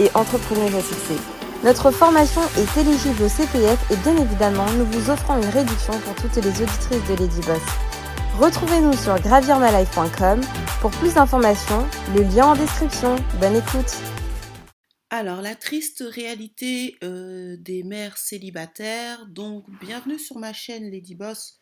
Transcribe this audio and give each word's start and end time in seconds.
et 0.00 0.10
entrepreneuse 0.14 0.74
à. 0.74 1.18
Notre 1.64 1.90
formation 1.90 2.42
est 2.58 2.80
éligible 2.80 3.22
au 3.22 3.28
CPF 3.28 3.90
et 3.90 3.96
bien 3.96 4.16
évidemment, 4.16 4.66
nous 4.72 4.84
vous 4.86 5.10
offrons 5.10 5.36
une 5.40 5.48
réduction 5.48 5.98
pour 6.00 6.14
toutes 6.16 6.36
les 6.36 6.50
auditrices 6.50 7.08
de 7.08 7.14
Lady 7.14 7.40
Boss. 7.46 7.62
Retrouvez-nous 8.38 8.94
sur 8.94 9.18
gravirmalife.com 9.20 10.40
pour 10.80 10.90
plus 10.90 11.14
d'informations, 11.14 11.86
le 12.14 12.22
lien 12.22 12.48
en 12.48 12.54
description. 12.54 13.16
Bonne 13.40 13.56
écoute. 13.56 13.96
Alors, 15.10 15.40
la 15.40 15.54
triste 15.54 16.02
réalité 16.06 16.96
euh, 17.04 17.56
des 17.56 17.84
mères 17.84 18.18
célibataires. 18.18 19.26
Donc, 19.28 19.64
bienvenue 19.80 20.18
sur 20.18 20.38
ma 20.38 20.52
chaîne 20.52 20.90
Lady 20.90 21.14
Boss. 21.14 21.58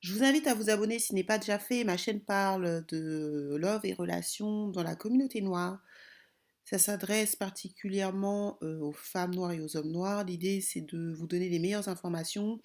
Je 0.00 0.14
vous 0.14 0.22
invite 0.22 0.46
à 0.46 0.54
vous 0.54 0.70
abonner 0.70 0.98
si 1.00 1.08
ce 1.08 1.14
n'est 1.14 1.24
pas 1.24 1.38
déjà 1.38 1.58
fait. 1.58 1.82
Ma 1.82 1.96
chaîne 1.96 2.20
parle 2.20 2.84
de 2.86 3.56
love 3.58 3.80
et 3.84 3.92
relations 3.92 4.68
dans 4.68 4.84
la 4.84 4.94
communauté 4.94 5.40
noire. 5.40 5.80
Ça 6.72 6.78
s'adresse 6.78 7.36
particulièrement 7.36 8.58
aux 8.62 8.92
femmes 8.92 9.34
noires 9.34 9.52
et 9.52 9.60
aux 9.60 9.76
hommes 9.76 9.90
noirs. 9.90 10.24
L'idée, 10.24 10.62
c'est 10.62 10.80
de 10.80 11.12
vous 11.12 11.26
donner 11.26 11.50
les 11.50 11.58
meilleures 11.58 11.88
informations 11.88 12.62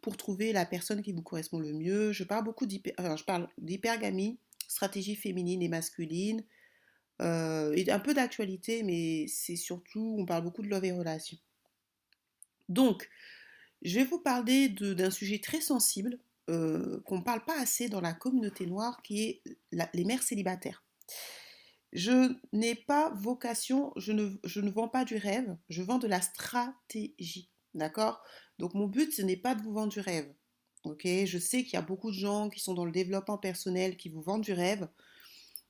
pour 0.00 0.16
trouver 0.16 0.54
la 0.54 0.64
personne 0.64 1.02
qui 1.02 1.12
vous 1.12 1.20
correspond 1.20 1.58
le 1.58 1.74
mieux. 1.74 2.10
Je 2.10 2.24
parle 2.24 2.42
beaucoup 2.42 2.64
d'hypergamie, 2.64 4.38
stratégie 4.66 5.14
féminine 5.14 5.60
et 5.60 5.68
masculine, 5.68 6.42
et 7.20 7.84
un 7.90 7.98
peu 7.98 8.14
d'actualité, 8.14 8.82
mais 8.82 9.26
c'est 9.28 9.56
surtout, 9.56 10.16
on 10.18 10.24
parle 10.24 10.42
beaucoup 10.42 10.62
de 10.62 10.68
love 10.68 10.86
et 10.86 10.92
relations. 10.92 11.36
Donc, 12.70 13.10
je 13.82 13.98
vais 13.98 14.06
vous 14.06 14.20
parler 14.20 14.70
d'un 14.70 15.10
sujet 15.10 15.38
très 15.38 15.60
sensible 15.60 16.18
qu'on 16.46 17.18
ne 17.18 17.22
parle 17.22 17.44
pas 17.44 17.60
assez 17.60 17.90
dans 17.90 18.00
la 18.00 18.14
communauté 18.14 18.64
noire, 18.64 19.02
qui 19.02 19.22
est 19.22 19.42
les 19.92 20.04
mères 20.04 20.22
célibataires. 20.22 20.82
Je 21.92 22.36
n'ai 22.52 22.74
pas 22.74 23.10
vocation, 23.10 23.92
je 23.96 24.12
ne, 24.12 24.70
vends 24.70 24.88
pas 24.88 25.04
du 25.04 25.16
rêve, 25.16 25.56
je 25.68 25.82
vends 25.82 25.98
de 25.98 26.06
la 26.06 26.20
stratégie. 26.20 27.50
D'accord? 27.74 28.22
Donc 28.58 28.74
mon 28.74 28.86
but, 28.86 29.12
ce 29.12 29.22
n'est 29.22 29.36
pas 29.36 29.54
de 29.54 29.62
vous 29.62 29.72
vendre 29.72 29.92
du 29.92 30.00
rêve. 30.00 30.32
Ok? 30.84 31.02
Je 31.04 31.38
sais 31.38 31.64
qu'il 31.64 31.74
y 31.74 31.76
a 31.76 31.82
beaucoup 31.82 32.10
de 32.10 32.16
gens 32.16 32.48
qui 32.48 32.60
sont 32.60 32.74
dans 32.74 32.84
le 32.84 32.92
développement 32.92 33.38
personnel 33.38 33.96
qui 33.96 34.08
vous 34.08 34.22
vendent 34.22 34.42
du 34.42 34.52
rêve. 34.52 34.88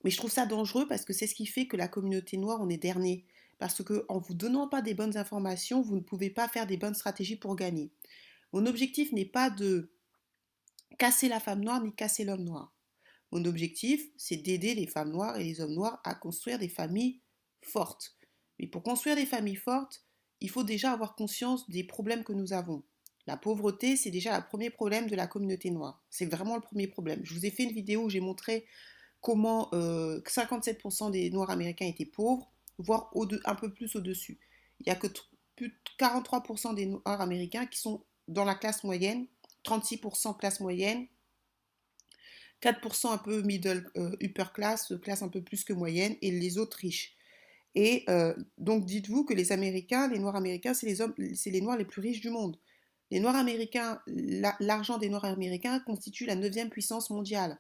Mais 0.04 0.10
je 0.10 0.16
trouve 0.16 0.30
ça 0.30 0.46
dangereux 0.46 0.86
parce 0.88 1.04
que 1.04 1.12
c'est 1.12 1.26
ce 1.26 1.34
qui 1.34 1.46
fait 1.46 1.66
que 1.66 1.76
la 1.76 1.88
communauté 1.88 2.36
noire, 2.36 2.58
on 2.60 2.68
est 2.68 2.78
dernier. 2.78 3.26
Parce 3.58 3.82
qu'en 3.82 4.18
vous 4.18 4.34
donnant 4.34 4.68
pas 4.68 4.80
des 4.80 4.94
bonnes 4.94 5.18
informations, 5.18 5.82
vous 5.82 5.96
ne 5.96 6.00
pouvez 6.00 6.30
pas 6.30 6.48
faire 6.48 6.66
des 6.66 6.78
bonnes 6.78 6.94
stratégies 6.94 7.36
pour 7.36 7.56
gagner. 7.56 7.92
Mon 8.52 8.66
objectif 8.66 9.12
n'est 9.12 9.26
pas 9.26 9.50
de 9.50 9.92
casser 10.98 11.28
la 11.28 11.40
femme 11.40 11.62
noire 11.62 11.82
ni 11.82 11.94
casser 11.94 12.24
l'homme 12.24 12.44
noir. 12.44 12.72
Mon 13.32 13.44
objectif, 13.44 14.04
c'est 14.16 14.36
d'aider 14.36 14.74
les 14.74 14.86
femmes 14.86 15.12
noires 15.12 15.38
et 15.38 15.44
les 15.44 15.60
hommes 15.60 15.74
noirs 15.74 16.00
à 16.04 16.14
construire 16.14 16.58
des 16.58 16.68
familles 16.68 17.20
fortes. 17.62 18.16
Mais 18.58 18.66
pour 18.66 18.82
construire 18.82 19.16
des 19.16 19.26
familles 19.26 19.56
fortes, 19.56 20.02
il 20.40 20.50
faut 20.50 20.64
déjà 20.64 20.92
avoir 20.92 21.14
conscience 21.14 21.68
des 21.70 21.84
problèmes 21.84 22.24
que 22.24 22.32
nous 22.32 22.52
avons. 22.52 22.82
La 23.26 23.36
pauvreté, 23.36 23.96
c'est 23.96 24.10
déjà 24.10 24.36
le 24.36 24.44
premier 24.44 24.70
problème 24.70 25.08
de 25.08 25.14
la 25.14 25.26
communauté 25.26 25.70
noire. 25.70 26.02
C'est 26.10 26.26
vraiment 26.26 26.56
le 26.56 26.62
premier 26.62 26.86
problème. 26.86 27.20
Je 27.22 27.34
vous 27.34 27.46
ai 27.46 27.50
fait 27.50 27.64
une 27.64 27.72
vidéo 27.72 28.04
où 28.04 28.10
j'ai 28.10 28.20
montré 28.20 28.66
comment 29.20 29.68
57% 29.72 31.08
euh, 31.08 31.10
des 31.10 31.30
Noirs 31.30 31.50
américains 31.50 31.86
étaient 31.86 32.06
pauvres, 32.06 32.50
voire 32.78 33.12
un 33.44 33.54
peu 33.54 33.72
plus 33.72 33.94
au-dessus. 33.96 34.38
Il 34.80 34.84
n'y 34.86 34.92
a 34.92 34.96
que 34.96 35.08
plus 35.54 35.68
de 35.68 35.74
43% 35.98 36.74
des 36.74 36.86
Noirs 36.86 37.20
américains 37.20 37.66
qui 37.66 37.78
sont 37.78 38.02
dans 38.28 38.44
la 38.44 38.54
classe 38.54 38.82
moyenne, 38.84 39.26
36% 39.64 40.38
classe 40.38 40.60
moyenne, 40.60 41.06
4% 42.62 43.12
un 43.12 43.18
peu 43.18 43.42
middle 43.42 43.90
euh, 43.96 44.16
upper 44.22 44.44
class, 44.54 44.92
classe 45.02 45.22
un 45.22 45.28
peu 45.28 45.42
plus 45.42 45.64
que 45.64 45.72
moyenne, 45.72 46.16
et 46.22 46.30
les 46.30 46.58
autres 46.58 46.78
riches. 46.78 47.16
Et 47.74 48.04
euh, 48.08 48.34
donc 48.58 48.84
dites-vous 48.84 49.24
que 49.24 49.34
les 49.34 49.52
Américains, 49.52 50.08
les 50.08 50.18
Noirs 50.18 50.36
américains, 50.36 50.74
c'est 50.74 50.86
les 50.86 51.00
hommes, 51.00 51.14
c'est 51.34 51.50
les 51.50 51.60
Noirs 51.60 51.76
les 51.76 51.84
plus 51.84 52.00
riches 52.00 52.20
du 52.20 52.30
monde. 52.30 52.58
Les 53.10 53.20
Noirs 53.20 53.36
américains, 53.36 54.00
l'argent 54.60 54.98
des 54.98 55.08
Noirs 55.08 55.24
américains 55.24 55.80
constitue 55.80 56.26
la 56.26 56.36
neuvième 56.36 56.70
puissance 56.70 57.10
mondiale. 57.10 57.58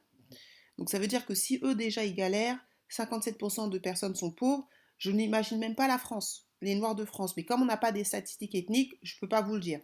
Donc 0.78 0.90
ça 0.90 0.98
veut 0.98 1.06
dire 1.06 1.26
que 1.26 1.34
si 1.34 1.60
eux 1.62 1.74
déjà 1.74 2.04
ils 2.04 2.14
galèrent, 2.14 2.58
57% 2.90 3.68
de 3.68 3.78
personnes 3.78 4.14
sont 4.14 4.30
pauvres, 4.30 4.68
je 4.98 5.10
n'imagine 5.10 5.58
même 5.58 5.74
pas 5.74 5.88
la 5.88 5.98
France, 5.98 6.48
les 6.60 6.74
Noirs 6.74 6.94
de 6.94 7.04
France. 7.04 7.36
Mais 7.36 7.44
comme 7.44 7.62
on 7.62 7.66
n'a 7.66 7.76
pas 7.76 7.92
des 7.92 8.04
statistiques 8.04 8.54
ethniques, 8.54 8.94
je 9.02 9.14
ne 9.14 9.20
peux 9.20 9.28
pas 9.28 9.42
vous 9.42 9.54
le 9.54 9.60
dire. 9.60 9.80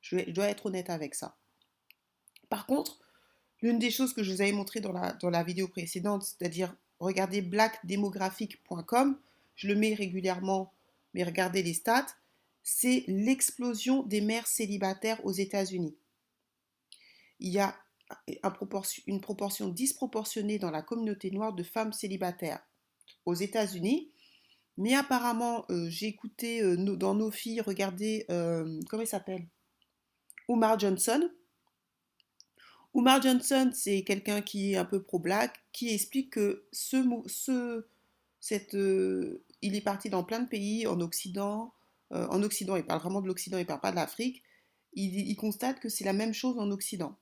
je 0.00 0.30
dois 0.30 0.48
être 0.48 0.66
honnête 0.66 0.90
avec 0.90 1.14
ça. 1.14 1.36
Par 2.48 2.66
contre, 2.66 2.98
L'une 3.62 3.78
des 3.78 3.90
choses 3.90 4.12
que 4.12 4.22
je 4.22 4.32
vous 4.32 4.40
avais 4.40 4.52
montré 4.52 4.80
dans 4.80 4.92
la, 4.92 5.12
dans 5.14 5.30
la 5.30 5.42
vidéo 5.42 5.68
précédente, 5.68 6.22
c'est-à-dire 6.22 6.74
regardez 7.00 7.42
blackdemographic.com, 7.42 9.18
je 9.56 9.68
le 9.68 9.74
mets 9.74 9.94
régulièrement, 9.94 10.72
mais 11.14 11.24
regardez 11.24 11.62
les 11.62 11.74
stats, 11.74 12.06
c'est 12.62 13.04
l'explosion 13.08 14.02
des 14.02 14.20
mères 14.20 14.46
célibataires 14.46 15.24
aux 15.24 15.32
États-Unis. 15.32 15.96
Il 17.40 17.50
y 17.52 17.58
a 17.58 17.74
une 19.06 19.20
proportion 19.20 19.68
disproportionnée 19.68 20.58
dans 20.58 20.70
la 20.70 20.82
communauté 20.82 21.30
noire 21.30 21.52
de 21.52 21.62
femmes 21.62 21.92
célibataires 21.92 22.60
aux 23.26 23.34
États-Unis. 23.34 24.10
Mais 24.76 24.94
apparemment, 24.94 25.64
euh, 25.70 25.88
j'ai 25.88 26.06
écouté 26.06 26.62
euh, 26.62 26.76
dans 26.76 27.14
nos 27.14 27.30
filles, 27.30 27.60
regardez, 27.60 28.24
euh, 28.30 28.80
comment 28.88 29.02
il 29.02 29.08
s'appelle? 29.08 29.46
Omar 30.46 30.78
Johnson, 30.78 31.28
Umar 32.98 33.22
Johnson, 33.22 33.70
c'est 33.72 34.02
quelqu'un 34.02 34.42
qui 34.42 34.72
est 34.72 34.76
un 34.76 34.84
peu 34.84 35.00
pro-black, 35.00 35.54
qui 35.72 35.94
explique 35.94 36.30
que 36.30 36.66
ce, 36.72 36.96
ce 37.26 37.86
cette, 38.40 38.74
euh, 38.74 39.44
il 39.62 39.76
est 39.76 39.80
parti 39.80 40.10
dans 40.10 40.24
plein 40.24 40.40
de 40.40 40.48
pays 40.48 40.84
en 40.88 41.00
Occident. 41.00 41.72
Euh, 42.12 42.26
en 42.26 42.42
Occident, 42.42 42.74
il 42.74 42.84
parle 42.84 43.00
vraiment 43.00 43.20
de 43.20 43.28
l'Occident, 43.28 43.56
il 43.56 43.66
parle 43.66 43.80
pas 43.80 43.92
de 43.92 43.96
l'Afrique. 43.96 44.42
Il, 44.94 45.36
constate 45.36 45.78
que 45.78 45.88
c'est 45.88 46.04
la 46.04 46.12
même 46.12 46.34
chose 46.34 46.58
en 46.58 46.72
Occident. 46.72 47.16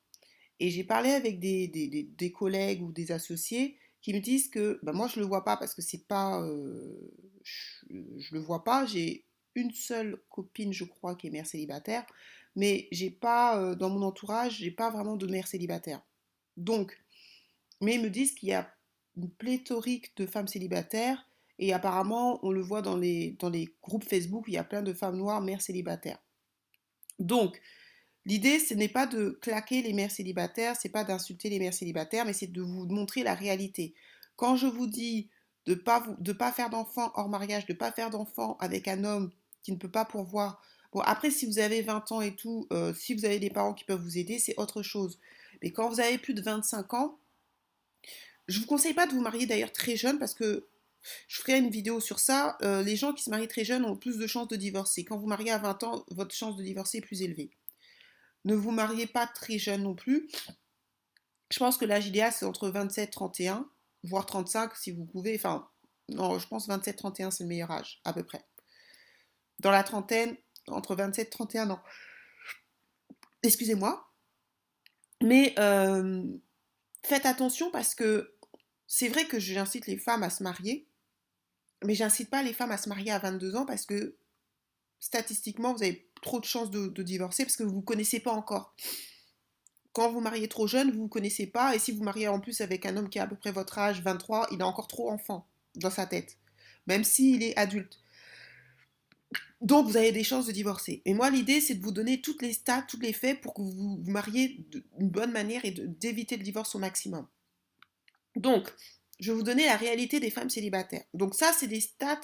Et 0.60 0.70
j'ai 0.70 0.84
parlé 0.84 1.10
avec 1.10 1.40
des, 1.40 1.68
des, 1.68 2.32
collègues 2.32 2.82
ou 2.82 2.90
des 2.90 3.12
associés 3.12 3.76
qui 4.00 4.14
me 4.14 4.20
disent 4.20 4.48
que 4.48 4.80
ben 4.82 4.94
moi 4.94 5.08
je 5.08 5.20
le 5.20 5.26
vois 5.26 5.44
pas 5.44 5.58
parce 5.58 5.74
que 5.74 5.82
c'est 5.82 6.06
pas, 6.06 6.40
euh, 6.40 7.12
je, 7.42 7.98
je, 8.16 8.34
le 8.34 8.40
vois 8.40 8.64
pas. 8.64 8.86
J'ai 8.86 9.26
une 9.54 9.72
seule 9.72 10.22
copine, 10.30 10.72
je 10.72 10.84
crois, 10.84 11.16
qui 11.16 11.26
est 11.26 11.30
mère 11.30 11.46
célibataire 11.46 12.06
mais 12.56 12.88
j'ai 12.90 13.10
pas, 13.10 13.60
euh, 13.60 13.74
dans 13.74 13.90
mon 13.90 14.02
entourage, 14.02 14.56
j'ai 14.58 14.70
pas 14.70 14.90
vraiment 14.90 15.16
de 15.16 15.26
mère 15.26 15.46
célibataire. 15.46 16.02
Donc, 16.56 16.98
mais 17.80 17.94
ils 17.94 18.02
me 18.02 18.10
disent 18.10 18.34
qu'il 18.34 18.48
y 18.48 18.54
a 18.54 18.72
une 19.16 19.30
pléthorique 19.30 20.16
de 20.16 20.26
femmes 20.26 20.48
célibataires 20.48 21.28
et 21.58 21.72
apparemment, 21.72 22.44
on 22.44 22.50
le 22.50 22.60
voit 22.60 22.82
dans 22.82 22.96
les, 22.96 23.36
groupes 23.82 24.04
Facebook, 24.04 24.44
il 24.48 24.54
y 24.54 24.58
a 24.58 24.64
plein 24.64 24.82
de 24.82 24.92
femmes 24.92 25.16
noires 25.16 25.40
mères 25.40 25.62
célibataires. 25.62 26.18
Donc, 27.18 27.60
l'idée, 28.26 28.58
ce 28.58 28.74
n'est 28.74 28.88
pas 28.88 29.06
de 29.06 29.38
claquer 29.40 29.82
les 29.82 29.92
mères 29.92 30.10
célibataires, 30.10 30.76
c'est 30.80 30.90
pas 30.90 31.04
d'insulter 31.04 31.48
les 31.48 31.58
mères 31.58 31.74
célibataires, 31.74 32.26
mais 32.26 32.34
c'est 32.34 32.46
de 32.46 32.60
vous 32.60 32.86
montrer 32.86 33.22
la 33.22 33.34
réalité. 33.34 33.94
Quand 34.36 34.56
je 34.56 34.66
vous 34.66 34.86
dis 34.86 35.30
de 35.64 35.74
ne 35.74 35.78
pas, 35.78 36.00
pas 36.38 36.52
faire 36.52 36.70
d'enfants 36.70 37.10
hors 37.14 37.28
mariage, 37.28 37.66
de 37.66 37.72
ne 37.72 37.78
pas 37.78 37.90
faire 37.90 38.10
d'enfants 38.10 38.56
avec 38.60 38.86
un 38.86 39.04
homme 39.04 39.32
qui 39.62 39.72
ne 39.72 39.78
peut 39.78 39.90
pas 39.90 40.04
pourvoir 40.04 40.62
Bon, 40.96 41.02
après, 41.02 41.30
si 41.30 41.44
vous 41.44 41.58
avez 41.58 41.82
20 41.82 42.10
ans 42.12 42.22
et 42.22 42.34
tout, 42.34 42.66
euh, 42.72 42.94
si 42.94 43.12
vous 43.12 43.26
avez 43.26 43.38
des 43.38 43.50
parents 43.50 43.74
qui 43.74 43.84
peuvent 43.84 44.00
vous 44.00 44.16
aider, 44.16 44.38
c'est 44.38 44.58
autre 44.58 44.82
chose. 44.82 45.20
Mais 45.62 45.70
quand 45.70 45.90
vous 45.90 46.00
avez 46.00 46.16
plus 46.16 46.32
de 46.32 46.40
25 46.40 46.94
ans, 46.94 47.18
je 48.48 48.56
ne 48.56 48.62
vous 48.62 48.66
conseille 48.66 48.94
pas 48.94 49.06
de 49.06 49.12
vous 49.12 49.20
marier 49.20 49.44
d'ailleurs 49.44 49.72
très 49.72 49.96
jeune 49.96 50.18
parce 50.18 50.32
que 50.32 50.66
je 51.28 51.38
ferai 51.38 51.58
une 51.58 51.68
vidéo 51.68 52.00
sur 52.00 52.18
ça. 52.18 52.56
Euh, 52.62 52.82
les 52.82 52.96
gens 52.96 53.12
qui 53.12 53.22
se 53.22 53.28
marient 53.28 53.46
très 53.46 53.62
jeunes 53.62 53.84
ont 53.84 53.94
plus 53.94 54.16
de 54.16 54.26
chances 54.26 54.48
de 54.48 54.56
divorcer. 54.56 55.04
Quand 55.04 55.18
vous 55.18 55.26
mariez 55.26 55.50
à 55.50 55.58
20 55.58 55.82
ans, 55.82 56.06
votre 56.12 56.34
chance 56.34 56.56
de 56.56 56.62
divorcer 56.62 56.96
est 56.96 57.02
plus 57.02 57.20
élevée. 57.20 57.50
Ne 58.46 58.54
vous 58.54 58.70
mariez 58.70 59.06
pas 59.06 59.26
très 59.26 59.58
jeune 59.58 59.82
non 59.82 59.94
plus. 59.94 60.30
Je 61.52 61.58
pense 61.58 61.76
que 61.76 61.84
l'âge 61.84 62.06
idéal, 62.06 62.32
c'est 62.32 62.46
entre 62.46 62.70
27 62.70 63.06
et 63.06 63.10
31, 63.10 63.68
voire 64.02 64.24
35 64.24 64.74
si 64.74 64.92
vous 64.92 65.04
pouvez. 65.04 65.34
Enfin, 65.34 65.68
non, 66.08 66.38
je 66.38 66.48
pense 66.48 66.66
27-31, 66.70 67.32
c'est 67.32 67.44
le 67.44 67.48
meilleur 67.48 67.70
âge, 67.70 68.00
à 68.06 68.14
peu 68.14 68.22
près. 68.22 68.46
Dans 69.58 69.70
la 69.70 69.82
trentaine, 69.82 70.38
entre 70.68 70.94
27 70.94 71.26
et 71.26 71.30
31 71.30 71.70
ans. 71.70 71.82
Excusez-moi. 73.42 74.12
Mais 75.22 75.54
euh, 75.58 76.24
faites 77.04 77.26
attention 77.26 77.70
parce 77.70 77.94
que 77.94 78.34
c'est 78.86 79.08
vrai 79.08 79.26
que 79.26 79.38
j'incite 79.38 79.86
les 79.86 79.98
femmes 79.98 80.22
à 80.22 80.30
se 80.30 80.42
marier, 80.42 80.88
Mais 81.84 81.94
j'incite 81.94 82.30
pas 82.30 82.42
les 82.42 82.52
femmes 82.52 82.70
à 82.70 82.78
se 82.78 82.88
marier 82.88 83.10
à 83.12 83.18
22 83.18 83.56
ans 83.56 83.66
parce 83.66 83.86
que 83.86 84.16
statistiquement, 85.00 85.74
vous 85.74 85.82
avez 85.82 86.08
trop 86.22 86.40
de 86.40 86.44
chances 86.44 86.70
de, 86.70 87.02
divorcer 87.02 87.44
parce 87.44 87.56
que 87.56 87.62
vous 87.62 87.70
ne 87.70 87.74
vous 87.74 87.82
connaissez 87.82 88.20
pas 88.20 88.32
encore. 88.32 88.74
Quand 89.92 90.10
vous 90.10 90.20
mariez 90.20 90.48
trop 90.48 90.66
jeune, 90.66 90.90
vous 90.90 90.96
ne 90.96 91.02
vous 91.02 91.08
connaissez 91.08 91.46
pas. 91.46 91.74
Et 91.74 91.78
si 91.78 91.92
vous 91.92 92.02
mariez 92.02 92.28
en 92.28 92.40
plus 92.40 92.60
avec 92.60 92.86
un 92.86 92.96
homme 92.96 93.08
qui 93.08 93.18
a 93.18 93.24
à 93.24 93.26
peu 93.26 93.36
près 93.36 93.52
votre 93.52 93.78
âge, 93.78 94.02
23, 94.02 94.48
il 94.52 94.60
est 94.60 94.64
encore 94.64 94.88
trop 94.88 95.10
enfant 95.10 95.48
dans 95.76 95.90
sa 95.90 96.06
tête, 96.06 96.38
même 96.86 97.04
s'il 97.04 97.42
est 97.42 97.56
adulte. 97.56 97.98
Donc, 99.62 99.86
vous 99.86 99.96
avez 99.96 100.12
des 100.12 100.24
chances 100.24 100.46
de 100.46 100.52
divorcer. 100.52 101.02
Et 101.06 101.14
moi, 101.14 101.30
l'idée, 101.30 101.60
c'est 101.60 101.74
de 101.74 101.82
vous 101.82 101.92
donner 101.92 102.20
toutes 102.20 102.42
les 102.42 102.52
stats, 102.52 102.82
tous 102.82 103.00
les 103.00 103.12
faits 103.12 103.40
pour 103.40 103.54
que 103.54 103.62
vous 103.62 104.00
vous 104.02 104.10
mariez 104.10 104.66
d'une 104.70 105.08
bonne 105.08 105.32
manière 105.32 105.64
et 105.64 105.70
d'éviter 105.70 106.36
le 106.36 106.42
divorce 106.42 106.74
au 106.74 106.78
maximum. 106.78 107.26
Donc, 108.34 108.70
je 109.18 109.32
vais 109.32 109.36
vous 109.36 109.42
donner 109.42 109.64
la 109.64 109.76
réalité 109.76 110.20
des 110.20 110.30
femmes 110.30 110.50
célibataires. 110.50 111.04
Donc, 111.14 111.34
ça, 111.34 111.52
c'est 111.52 111.68
des 111.68 111.80
stats 111.80 112.20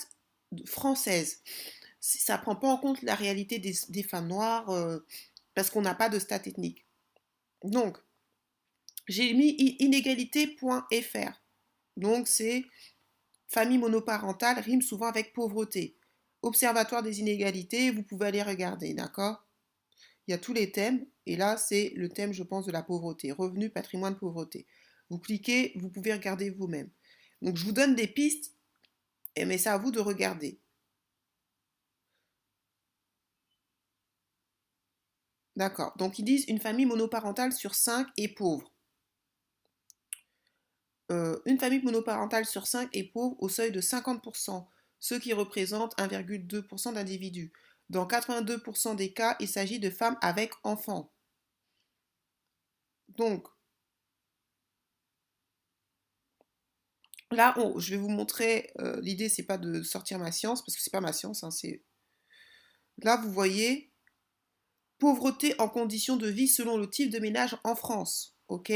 françaises. 0.66 1.42
Ça 2.00 2.36
ne 2.36 2.42
prend 2.42 2.56
pas 2.56 2.68
en 2.68 2.76
compte 2.76 3.00
la 3.02 3.14
réalité 3.14 3.58
des, 3.58 4.02
femmes 4.02 4.28
noires 4.28 4.68
euh, 4.70 4.98
parce 5.54 5.70
qu'on 5.70 5.82
n'a 5.82 5.94
pas 5.94 6.10
de 6.10 6.18
stats 6.18 6.42
ethniques. 6.44 6.84
Donc, 7.64 7.96
j'ai 9.08 9.32
mis 9.32 9.56
inégalité.fr. 9.78 11.42
Donc, 11.96 12.28
c'est 12.28 12.64
famille 13.48 13.78
monoparentale 13.78 14.58
rime 14.58 14.82
souvent 14.82 15.06
avec 15.06 15.32
pauvreté. 15.32 15.96
Observatoire 16.42 17.02
des 17.02 17.20
inégalités, 17.20 17.90
vous 17.90 18.02
pouvez 18.02 18.26
aller 18.26 18.42
regarder, 18.42 18.94
d'accord? 18.94 19.46
Il 20.26 20.32
y 20.32 20.34
a 20.34 20.38
tous 20.38 20.52
les 20.52 20.72
thèmes, 20.72 21.06
et 21.26 21.36
là, 21.36 21.56
c'est 21.56 21.92
le 21.96 22.08
thème, 22.08 22.32
je 22.32 22.42
pense, 22.42 22.66
de 22.66 22.72
la 22.72 22.82
pauvreté. 22.82 23.32
Revenu, 23.32 23.70
patrimoine, 23.70 24.16
pauvreté. 24.16 24.66
Vous 25.10 25.18
cliquez, 25.18 25.72
vous 25.76 25.88
pouvez 25.88 26.12
regarder 26.12 26.50
vous-même. 26.50 26.90
Donc, 27.42 27.56
je 27.56 27.64
vous 27.64 27.72
donne 27.72 27.94
des 27.94 28.06
pistes, 28.06 28.54
mais 29.36 29.58
c'est 29.58 29.68
à 29.68 29.78
vous 29.78 29.90
de 29.90 30.00
regarder. 30.00 30.60
D'accord. 35.56 35.92
Donc, 35.96 36.18
ils 36.18 36.24
disent 36.24 36.46
une 36.48 36.60
famille 36.60 36.86
monoparentale 36.86 37.52
sur 37.52 37.74
5 37.74 38.08
est 38.16 38.28
pauvre. 38.28 38.72
Euh, 41.10 41.38
une 41.44 41.58
famille 41.58 41.82
monoparentale 41.82 42.46
sur 42.46 42.66
5 42.66 42.88
est 42.94 43.12
pauvre 43.12 43.36
au 43.40 43.48
seuil 43.48 43.70
de 43.70 43.80
50% 43.80 44.66
ce 45.02 45.16
qui 45.16 45.32
représente 45.32 45.98
1,2% 45.98 46.94
d'individus. 46.94 47.52
Dans 47.90 48.06
82% 48.06 48.94
des 48.94 49.12
cas, 49.12 49.36
il 49.40 49.48
s'agit 49.48 49.80
de 49.80 49.90
femmes 49.90 50.16
avec 50.22 50.52
enfants. 50.62 51.12
Donc, 53.08 53.48
là, 57.32 57.54
je 57.78 57.90
vais 57.90 57.96
vous 58.00 58.08
montrer, 58.08 58.70
euh, 58.78 59.00
l'idée, 59.00 59.28
c'est 59.28 59.42
pas 59.42 59.58
de 59.58 59.82
sortir 59.82 60.20
ma 60.20 60.30
science, 60.30 60.64
parce 60.64 60.76
que 60.76 60.82
c'est 60.82 60.92
pas 60.92 61.00
ma 61.00 61.12
science, 61.12 61.42
hein. 61.42 61.50
Là, 63.02 63.16
vous 63.16 63.32
voyez, 63.32 63.92
pauvreté 64.98 65.60
en 65.60 65.68
conditions 65.68 66.16
de 66.16 66.28
vie 66.28 66.46
selon 66.46 66.76
le 66.76 66.88
type 66.88 67.10
de 67.10 67.18
ménage 67.18 67.56
en 67.64 67.74
France, 67.74 68.36
ok? 68.46 68.72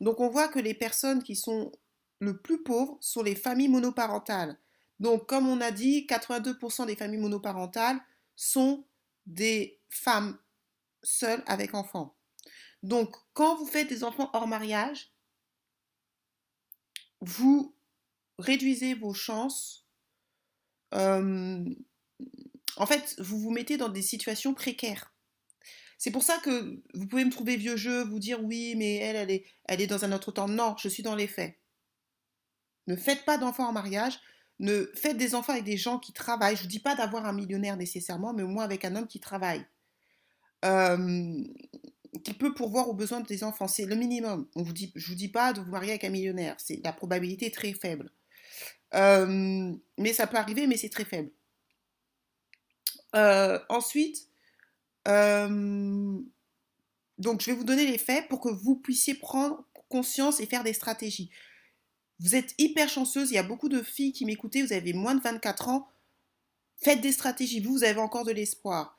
Donc, 0.00 0.18
on 0.18 0.30
voit 0.30 0.48
que 0.48 0.58
les 0.58 0.74
personnes 0.74 1.22
qui 1.22 1.36
sont 1.36 1.70
le 2.18 2.40
plus 2.42 2.64
pauvres 2.64 2.98
sont 3.00 3.22
les 3.22 3.36
familles 3.36 3.68
monoparentales. 3.68 4.58
Donc, 5.00 5.26
comme 5.26 5.48
on 5.48 5.60
a 5.60 5.70
dit, 5.70 6.06
82% 6.08 6.86
des 6.86 6.96
familles 6.96 7.20
monoparentales 7.20 8.00
sont 8.36 8.84
des 9.26 9.80
femmes 9.88 10.38
seules 11.02 11.42
avec 11.46 11.74
enfants. 11.74 12.16
Donc, 12.82 13.16
quand 13.32 13.56
vous 13.56 13.66
faites 13.66 13.88
des 13.88 14.04
enfants 14.04 14.30
hors 14.32 14.46
mariage, 14.46 15.12
vous 17.20 17.74
réduisez 18.38 18.94
vos 18.94 19.14
chances. 19.14 19.86
Euh, 20.94 21.64
en 22.76 22.86
fait, 22.86 23.16
vous 23.20 23.38
vous 23.38 23.50
mettez 23.50 23.76
dans 23.76 23.88
des 23.88 24.02
situations 24.02 24.54
précaires. 24.54 25.12
C'est 25.98 26.12
pour 26.12 26.22
ça 26.22 26.38
que 26.38 26.80
vous 26.94 27.08
pouvez 27.08 27.24
me 27.24 27.30
trouver 27.30 27.56
vieux 27.56 27.76
jeu, 27.76 28.04
vous 28.04 28.20
dire 28.20 28.42
oui, 28.42 28.76
mais 28.76 28.96
elle, 28.96 29.16
elle 29.16 29.30
est, 29.32 29.44
elle 29.64 29.80
est 29.80 29.88
dans 29.88 30.04
un 30.04 30.12
autre 30.12 30.30
temps. 30.30 30.48
Non, 30.48 30.76
je 30.78 30.88
suis 30.88 31.02
dans 31.02 31.16
les 31.16 31.26
faits. 31.26 31.58
Ne 32.86 32.94
faites 32.96 33.24
pas 33.24 33.36
d'enfants 33.36 33.68
en 33.68 33.72
mariage 33.72 34.20
ne 34.60 34.90
faites 34.94 35.16
des 35.16 35.34
enfants 35.34 35.52
avec 35.52 35.64
des 35.64 35.76
gens 35.76 35.98
qui 35.98 36.12
travaillent. 36.12 36.56
Je 36.56 36.60
ne 36.60 36.64
vous 36.64 36.70
dis 36.70 36.80
pas 36.80 36.94
d'avoir 36.94 37.26
un 37.26 37.32
millionnaire 37.32 37.76
nécessairement, 37.76 38.32
mais 38.32 38.42
au 38.42 38.48
moins 38.48 38.64
avec 38.64 38.84
un 38.84 38.96
homme 38.96 39.06
qui 39.06 39.20
travaille. 39.20 39.64
Qui 40.62 42.34
peut 42.34 42.54
pourvoir 42.54 42.88
aux 42.88 42.94
besoins 42.94 43.20
des 43.20 43.44
enfants. 43.44 43.68
C'est 43.68 43.86
le 43.86 43.94
minimum. 43.94 44.48
Je 44.56 44.60
ne 44.60 44.64
vous 44.64 45.14
dis 45.14 45.28
pas 45.28 45.52
de 45.52 45.60
vous 45.60 45.70
marier 45.70 45.90
avec 45.90 46.04
un 46.04 46.10
millionnaire. 46.10 46.56
C'est 46.58 46.80
la 46.82 46.92
probabilité 46.92 47.46
est 47.46 47.54
très 47.54 47.72
faible. 47.72 48.10
Mais 48.92 50.12
ça 50.12 50.26
peut 50.26 50.38
arriver, 50.38 50.66
mais 50.66 50.76
c'est 50.76 50.88
très 50.88 51.04
faible. 51.04 51.30
Euh, 53.14 53.58
ensuite, 53.68 54.28
donc 57.18 57.40
je 57.40 57.46
vais 57.46 57.54
vous 57.54 57.64
donner 57.64 57.86
les 57.86 57.98
faits 57.98 58.28
pour 58.28 58.40
que 58.40 58.48
vous 58.48 58.76
puissiez 58.76 59.14
prendre 59.14 59.64
conscience 59.88 60.40
et 60.40 60.46
faire 60.46 60.64
des 60.64 60.72
stratégies. 60.72 61.30
Vous 62.20 62.34
êtes 62.34 62.54
hyper 62.58 62.88
chanceuse, 62.88 63.30
il 63.30 63.34
y 63.34 63.38
a 63.38 63.42
beaucoup 63.42 63.68
de 63.68 63.82
filles 63.82 64.12
qui 64.12 64.24
m'écoutaient, 64.24 64.62
vous 64.62 64.72
avez 64.72 64.92
moins 64.92 65.14
de 65.14 65.20
24 65.20 65.68
ans. 65.68 65.88
Faites 66.76 67.00
des 67.00 67.12
stratégies, 67.12 67.60
vous, 67.60 67.72
vous 67.72 67.84
avez 67.84 68.00
encore 68.00 68.24
de 68.24 68.32
l'espoir. 68.32 68.96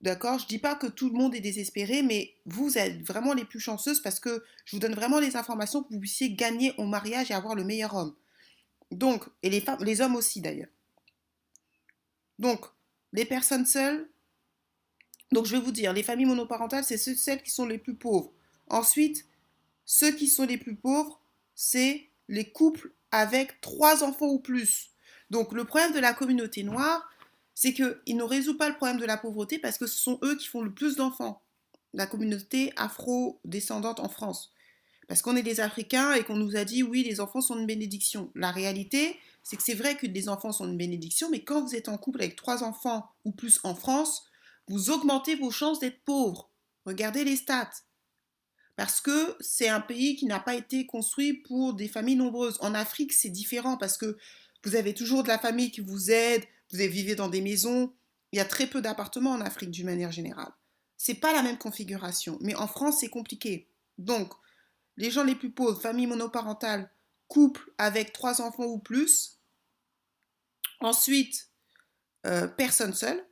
D'accord? 0.00 0.38
Je 0.38 0.44
ne 0.44 0.48
dis 0.48 0.58
pas 0.58 0.74
que 0.74 0.86
tout 0.86 1.08
le 1.08 1.16
monde 1.16 1.34
est 1.34 1.40
désespéré, 1.40 2.02
mais 2.02 2.34
vous 2.44 2.76
êtes 2.76 3.02
vraiment 3.02 3.34
les 3.34 3.44
plus 3.44 3.60
chanceuses 3.60 4.00
parce 4.00 4.18
que 4.18 4.44
je 4.64 4.74
vous 4.76 4.80
donne 4.80 4.94
vraiment 4.94 5.20
les 5.20 5.36
informations 5.36 5.80
pour 5.80 5.90
que 5.90 5.94
vous 5.94 6.00
puissiez 6.00 6.32
gagner 6.32 6.74
au 6.78 6.86
mariage 6.86 7.30
et 7.30 7.34
avoir 7.34 7.54
le 7.54 7.64
meilleur 7.64 7.94
homme. 7.94 8.14
Donc, 8.90 9.24
et 9.42 9.50
les 9.50 9.60
femmes, 9.60 9.82
les 9.82 10.00
hommes 10.00 10.16
aussi 10.16 10.40
d'ailleurs. 10.40 10.68
Donc, 12.38 12.66
les 13.12 13.24
personnes 13.24 13.66
seules, 13.66 14.10
donc 15.30 15.46
je 15.46 15.52
vais 15.56 15.62
vous 15.62 15.72
dire, 15.72 15.92
les 15.92 16.02
familles 16.02 16.26
monoparentales, 16.26 16.84
c'est 16.84 16.98
celles 16.98 17.42
qui 17.42 17.50
sont 17.50 17.66
les 17.66 17.78
plus 17.78 17.94
pauvres. 17.94 18.32
Ensuite, 18.68 19.26
ceux 19.84 20.12
qui 20.12 20.28
sont 20.28 20.44
les 20.44 20.58
plus 20.58 20.74
pauvres, 20.74 21.20
c'est 21.54 22.08
les 22.28 22.50
couples 22.50 22.92
avec 23.10 23.60
trois 23.60 24.04
enfants 24.04 24.28
ou 24.28 24.38
plus. 24.38 24.90
Donc 25.30 25.52
le 25.52 25.64
problème 25.64 25.92
de 25.92 25.98
la 25.98 26.14
communauté 26.14 26.62
noire, 26.62 27.08
c'est 27.54 27.74
qu'il 27.74 28.16
ne 28.16 28.22
résout 28.22 28.56
pas 28.56 28.68
le 28.68 28.76
problème 28.76 28.98
de 28.98 29.06
la 29.06 29.16
pauvreté 29.16 29.58
parce 29.58 29.78
que 29.78 29.86
ce 29.86 29.98
sont 29.98 30.18
eux 30.22 30.36
qui 30.36 30.46
font 30.46 30.62
le 30.62 30.72
plus 30.72 30.96
d'enfants. 30.96 31.42
La 31.94 32.06
communauté 32.06 32.72
afro-descendante 32.76 34.00
en 34.00 34.08
France. 34.08 34.52
Parce 35.08 35.20
qu'on 35.20 35.36
est 35.36 35.42
des 35.42 35.60
Africains 35.60 36.14
et 36.14 36.24
qu'on 36.24 36.36
nous 36.36 36.56
a 36.56 36.64
dit 36.64 36.82
oui, 36.82 37.02
les 37.02 37.20
enfants 37.20 37.42
sont 37.42 37.58
une 37.58 37.66
bénédiction. 37.66 38.30
La 38.34 38.50
réalité, 38.50 39.18
c'est 39.42 39.56
que 39.56 39.62
c'est 39.62 39.74
vrai 39.74 39.96
que 39.96 40.06
les 40.06 40.28
enfants 40.28 40.52
sont 40.52 40.66
une 40.66 40.78
bénédiction, 40.78 41.28
mais 41.30 41.44
quand 41.44 41.62
vous 41.62 41.74
êtes 41.74 41.88
en 41.88 41.98
couple 41.98 42.22
avec 42.22 42.36
trois 42.36 42.62
enfants 42.62 43.10
ou 43.24 43.32
plus 43.32 43.60
en 43.64 43.74
France, 43.74 44.24
vous 44.68 44.90
augmentez 44.90 45.34
vos 45.34 45.50
chances 45.50 45.80
d'être 45.80 46.02
pauvre. 46.04 46.50
Regardez 46.86 47.24
les 47.24 47.36
stats 47.36 47.70
parce 48.76 49.00
que 49.00 49.36
c'est 49.40 49.68
un 49.68 49.80
pays 49.80 50.16
qui 50.16 50.26
n'a 50.26 50.40
pas 50.40 50.54
été 50.54 50.86
construit 50.86 51.34
pour 51.34 51.74
des 51.74 51.88
familles 51.88 52.16
nombreuses. 52.16 52.58
En 52.60 52.74
Afrique, 52.74 53.12
c'est 53.12 53.28
différent 53.28 53.76
parce 53.76 53.98
que 53.98 54.16
vous 54.64 54.76
avez 54.76 54.94
toujours 54.94 55.22
de 55.22 55.28
la 55.28 55.38
famille 55.38 55.70
qui 55.70 55.80
vous 55.80 56.10
aide, 56.10 56.44
vous 56.72 56.78
vivez 56.78 57.14
dans 57.14 57.28
des 57.28 57.40
maisons. 57.42 57.92
Il 58.32 58.38
y 58.38 58.40
a 58.40 58.44
très 58.44 58.66
peu 58.66 58.80
d'appartements 58.80 59.32
en 59.32 59.40
Afrique 59.40 59.70
d'une 59.70 59.86
manière 59.86 60.12
générale. 60.12 60.52
C'est 60.96 61.14
pas 61.14 61.32
la 61.32 61.42
même 61.42 61.58
configuration, 61.58 62.38
mais 62.40 62.54
en 62.54 62.66
France, 62.66 63.00
c'est 63.00 63.10
compliqué. 63.10 63.68
Donc, 63.98 64.32
les 64.96 65.10
gens 65.10 65.24
les 65.24 65.34
plus 65.34 65.50
pauvres, 65.50 65.80
famille 65.80 66.06
monoparentale, 66.06 66.90
couple 67.28 67.72
avec 67.78 68.12
trois 68.12 68.40
enfants 68.40 68.64
ou 68.64 68.78
plus. 68.78 69.38
Ensuite, 70.80 71.50
euh, 72.26 72.46
personne 72.46 72.94
seule, 72.94 73.26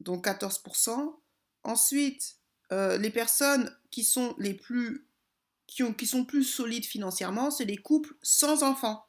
donc 0.00 0.26
14%. 0.26 1.18
Ensuite, 1.62 2.39
euh, 2.72 2.98
les 2.98 3.10
personnes 3.10 3.74
qui 3.90 4.04
sont 4.04 4.34
les 4.38 4.54
plus 4.54 5.06
qui, 5.66 5.82
ont, 5.82 5.92
qui 5.92 6.06
sont 6.06 6.24
plus 6.24 6.44
solides 6.44 6.84
financièrement, 6.84 7.50
c'est 7.50 7.64
les 7.64 7.76
couples 7.76 8.14
sans 8.22 8.62
enfants. 8.62 9.06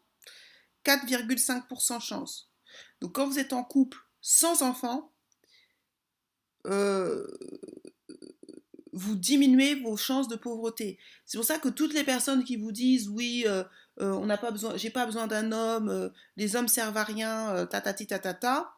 4,5% 0.86 2.00
chance. 2.02 2.50
Donc 3.02 3.14
quand 3.14 3.28
vous 3.28 3.40
êtes 3.40 3.54
en 3.54 3.64
couple 3.64 3.98
sans 4.22 4.62
enfants, 4.62 5.12
euh, 6.68 7.28
vous 8.94 9.16
diminuez 9.16 9.76
vos 9.76 9.98
chances 9.98 10.28
de 10.28 10.36
pauvreté. 10.36 11.00
C'est 11.26 11.38
pour 11.38 11.46
ça 11.46 11.58
que 11.58 11.70
toutes 11.70 11.94
les 11.94 12.04
personnes 12.04 12.44
qui 12.44 12.58
vous 12.58 12.72
disent 12.72 13.10
oui, 13.10 13.44
euh, 13.48 13.64
on 13.98 14.26
n'a 14.26 14.38
pas 14.38 14.52
besoin, 14.52 14.78
j'ai 14.78 14.90
pas 14.90 15.06
besoin 15.06 15.28
d'un 15.28 15.52
homme, 15.52 16.12
les 16.38 16.56
hommes 16.56 16.68
servent 16.68 16.98
à 16.98 17.04
rien, 17.04 17.66
tatati 17.68 18.08
tatata, 18.08 18.76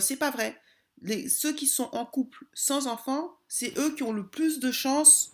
c'est 0.00 0.16
pas 0.16 0.30
vrai 0.30 0.61
ceux 1.28 1.52
qui 1.52 1.66
sont 1.66 1.88
en 1.92 2.04
couple 2.04 2.44
sans 2.54 2.86
enfants, 2.86 3.36
c'est 3.48 3.76
eux 3.78 3.94
qui 3.94 4.02
ont 4.02 4.12
le 4.12 4.26
plus 4.26 4.60
de 4.60 4.70
chances 4.70 5.32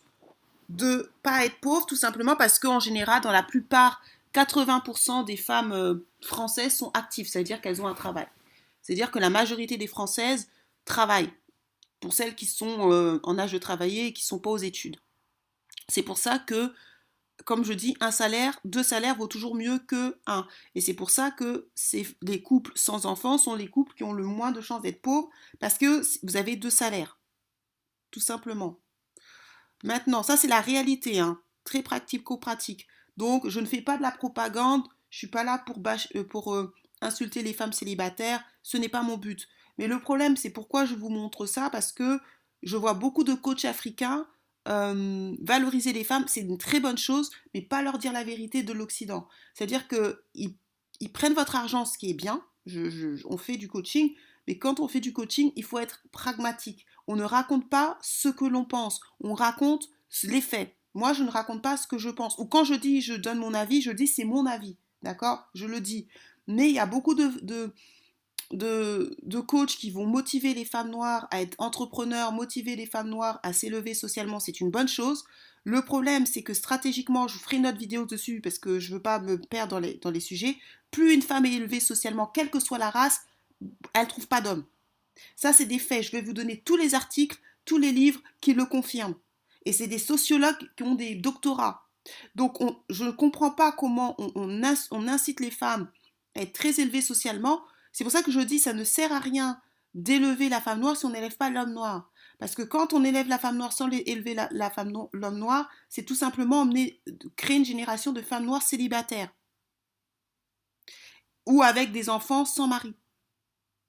de 0.68 1.10
pas 1.22 1.44
être 1.44 1.60
pauvres, 1.60 1.86
tout 1.86 1.96
simplement 1.96 2.36
parce 2.36 2.58
qu'en 2.58 2.80
général, 2.80 3.22
dans 3.22 3.32
la 3.32 3.42
plupart, 3.42 4.02
80% 4.34 5.24
des 5.24 5.36
femmes 5.36 5.72
euh, 5.72 6.06
françaises 6.20 6.76
sont 6.76 6.90
actives, 6.92 7.28
c'est-à-dire 7.28 7.60
qu'elles 7.60 7.80
ont 7.80 7.86
un 7.86 7.94
travail. 7.94 8.26
C'est-à-dire 8.82 9.10
que 9.10 9.18
la 9.18 9.30
majorité 9.30 9.76
des 9.76 9.86
Françaises 9.86 10.48
travaillent, 10.84 11.32
pour 12.00 12.12
celles 12.12 12.34
qui 12.34 12.46
sont 12.46 12.92
euh, 12.92 13.20
en 13.22 13.38
âge 13.38 13.52
de 13.52 13.58
travailler 13.58 14.06
et 14.06 14.12
qui 14.12 14.22
ne 14.22 14.28
sont 14.28 14.38
pas 14.38 14.50
aux 14.50 14.58
études. 14.58 14.96
C'est 15.88 16.02
pour 16.02 16.18
ça 16.18 16.38
que 16.38 16.72
comme 17.44 17.64
je 17.64 17.72
dis, 17.72 17.96
un 18.00 18.10
salaire, 18.10 18.58
deux 18.64 18.82
salaires 18.82 19.16
vaut 19.16 19.26
toujours 19.26 19.54
mieux 19.54 19.78
que 19.78 20.18
un. 20.26 20.46
Et 20.74 20.80
c'est 20.80 20.94
pour 20.94 21.10
ça 21.10 21.30
que 21.30 21.68
les 22.22 22.42
couples 22.42 22.72
sans 22.74 23.06
enfants 23.06 23.38
sont 23.38 23.54
les 23.54 23.68
couples 23.68 23.94
qui 23.94 24.04
ont 24.04 24.12
le 24.12 24.24
moins 24.24 24.52
de 24.52 24.60
chances 24.60 24.82
d'être 24.82 25.02
pauvres 25.02 25.30
parce 25.60 25.78
que 25.78 26.02
vous 26.26 26.36
avez 26.36 26.56
deux 26.56 26.70
salaires. 26.70 27.18
Tout 28.10 28.20
simplement. 28.20 28.78
Maintenant, 29.84 30.22
ça 30.22 30.36
c'est 30.36 30.48
la 30.48 30.60
réalité, 30.60 31.20
hein, 31.20 31.40
très 31.64 31.82
pratico-pratique. 31.82 32.86
Donc, 33.16 33.48
je 33.48 33.60
ne 33.60 33.66
fais 33.66 33.82
pas 33.82 33.96
de 33.96 34.02
la 34.02 34.10
propagande, 34.10 34.82
je 35.10 35.18
suis 35.18 35.26
pas 35.26 35.44
là 35.44 35.58
pour, 35.64 36.54
euh, 36.54 36.62
euh, 36.62 36.72
insulter 37.00 37.42
les 37.42 37.52
femmes 37.52 37.72
célibataires, 37.72 38.44
ce 38.62 38.76
n'est 38.76 38.88
pas 38.88 39.02
mon 39.02 39.16
but. 39.16 39.48
Mais 39.76 39.86
le 39.86 40.00
problème, 40.00 40.36
c'est 40.36 40.50
pourquoi 40.50 40.84
je 40.84 40.94
vous 40.94 41.08
montre 41.10 41.46
ça, 41.46 41.70
parce 41.70 41.92
que 41.92 42.20
je 42.62 42.76
vois 42.76 42.94
beaucoup 42.94 43.24
de 43.24 43.34
coachs 43.34 43.64
africains 43.64 44.26
valoriser 44.68 45.92
les 45.92 46.04
femmes, 46.04 46.24
c'est 46.28 46.40
une 46.40 46.58
très 46.58 46.80
bonne 46.80 46.98
chose, 46.98 47.30
mais 47.54 47.62
pas 47.62 47.82
leur 47.82 47.98
dire 47.98 48.12
la 48.12 48.24
vérité 48.24 48.62
de 48.62 48.72
l'Occident. 48.72 49.28
C'est-à-dire 49.54 49.88
qu'ils 49.88 50.54
ils 51.00 51.12
prennent 51.12 51.34
votre 51.34 51.56
argent, 51.56 51.84
ce 51.84 51.96
qui 51.96 52.10
est 52.10 52.14
bien, 52.14 52.42
on 53.24 53.36
fait 53.38 53.56
du 53.56 53.68
coaching, 53.68 54.14
mais 54.46 54.58
quand 54.58 54.80
on 54.80 54.88
fait 54.88 55.00
du 55.00 55.12
coaching, 55.12 55.52
il 55.56 55.64
faut 55.64 55.78
être 55.78 56.02
pragmatique. 56.12 56.86
On 57.06 57.16
ne 57.16 57.24
raconte 57.24 57.68
pas 57.68 57.98
ce 58.02 58.28
que 58.28 58.44
l'on 58.44 58.64
pense, 58.64 59.00
on 59.20 59.34
raconte 59.34 59.88
les 60.24 60.40
faits. 60.40 60.74
Moi, 60.94 61.12
je 61.12 61.22
ne 61.22 61.30
raconte 61.30 61.62
pas 61.62 61.76
ce 61.76 61.86
que 61.86 61.98
je 61.98 62.08
pense. 62.08 62.38
Ou 62.38 62.46
quand 62.46 62.64
je 62.64 62.74
dis 62.74 63.00
je 63.00 63.14
donne 63.14 63.38
mon 63.38 63.54
avis, 63.54 63.82
je 63.82 63.90
dis 63.90 64.06
c'est 64.06 64.24
mon 64.24 64.46
avis. 64.46 64.76
D'accord? 65.02 65.48
Je 65.54 65.66
le 65.66 65.80
dis. 65.80 66.08
Mais 66.46 66.68
il 66.68 66.74
y 66.74 66.78
a 66.78 66.86
beaucoup 66.86 67.14
de, 67.14 67.72
de, 68.50 69.40
coachs 69.40 69.76
qui 69.76 69.90
vont 69.90 70.06
motiver 70.06 70.54
les 70.54 70.64
femmes 70.64 70.90
noires 70.90 71.28
à 71.30 71.42
être 71.42 71.54
entrepreneurs, 71.58 72.32
motiver 72.32 72.76
les 72.76 72.86
femmes 72.86 73.08
noires 73.08 73.40
à 73.42 73.52
s'élever 73.52 73.94
socialement, 73.94 74.40
c'est 74.40 74.60
une 74.60 74.70
bonne 74.70 74.88
chose. 74.88 75.24
Le 75.64 75.82
problème, 75.82 76.24
c'est 76.24 76.42
que 76.42 76.54
stratégiquement, 76.54 77.28
je 77.28 77.34
vous 77.34 77.40
ferai 77.40 77.56
une 77.56 77.66
autre 77.66 77.78
vidéo 77.78 78.06
dessus 78.06 78.40
parce 78.40 78.58
que 78.58 78.78
je 78.78 78.90
ne 78.90 78.96
veux 78.96 79.02
pas 79.02 79.18
me 79.18 79.38
perdre 79.38 79.72
dans 79.72 79.80
les, 79.80 79.94
dans 79.94 80.10
les 80.10 80.20
sujets. 80.20 80.56
Plus 80.90 81.12
une 81.12 81.22
femme 81.22 81.44
est 81.44 81.52
élevée 81.52 81.80
socialement, 81.80 82.26
quelle 82.26 82.50
que 82.50 82.60
soit 82.60 82.78
la 82.78 82.90
race, 82.90 83.22
elle 83.92 84.04
ne 84.04 84.08
trouve 84.08 84.28
pas 84.28 84.40
d'homme. 84.40 84.64
Ça, 85.36 85.52
c'est 85.52 85.66
des 85.66 85.78
faits. 85.78 86.04
Je 86.04 86.12
vais 86.12 86.22
vous 86.22 86.32
donner 86.32 86.62
tous 86.64 86.76
les 86.76 86.94
articles, 86.94 87.38
tous 87.64 87.76
les 87.76 87.92
livres 87.92 88.22
qui 88.40 88.54
le 88.54 88.64
confirment. 88.64 89.16
Et 89.66 89.72
c'est 89.72 89.88
des 89.88 89.98
sociologues 89.98 90.70
qui 90.76 90.84
ont 90.84 90.94
des 90.94 91.16
doctorats. 91.16 91.86
Donc, 92.34 92.56
je 92.88 93.04
ne 93.04 93.10
comprends 93.10 93.50
pas 93.50 93.72
comment 93.72 94.14
on, 94.18 94.32
on 94.90 95.08
incite 95.08 95.40
les 95.40 95.50
femmes 95.50 95.90
à 96.34 96.42
être 96.42 96.54
très 96.54 96.80
élevées 96.80 97.02
socialement 97.02 97.60
c'est 97.98 98.04
pour 98.04 98.12
ça 98.12 98.22
que 98.22 98.30
je 98.30 98.38
dis 98.38 98.60
ça 98.60 98.74
ne 98.74 98.84
sert 98.84 99.12
à 99.12 99.18
rien 99.18 99.60
d'élever 99.92 100.48
la 100.48 100.60
femme 100.60 100.78
noire 100.78 100.96
si 100.96 101.04
on 101.04 101.10
n'élève 101.10 101.36
pas 101.36 101.50
l'homme 101.50 101.72
noir. 101.72 102.12
Parce 102.38 102.54
que 102.54 102.62
quand 102.62 102.92
on 102.92 103.02
élève 103.02 103.26
la 103.26 103.40
femme 103.40 103.56
noire 103.56 103.72
sans 103.72 103.90
élever 103.90 104.36
l'homme 105.12 105.38
noir, 105.38 105.68
c'est 105.88 106.04
tout 106.04 106.14
simplement 106.14 106.70
créer 107.34 107.56
une 107.56 107.64
génération 107.64 108.12
de 108.12 108.22
femmes 108.22 108.44
noires 108.44 108.62
célibataires. 108.62 109.34
Ou 111.46 111.60
avec 111.64 111.90
des 111.90 112.08
enfants 112.08 112.44
sans 112.44 112.68
mari. 112.68 112.94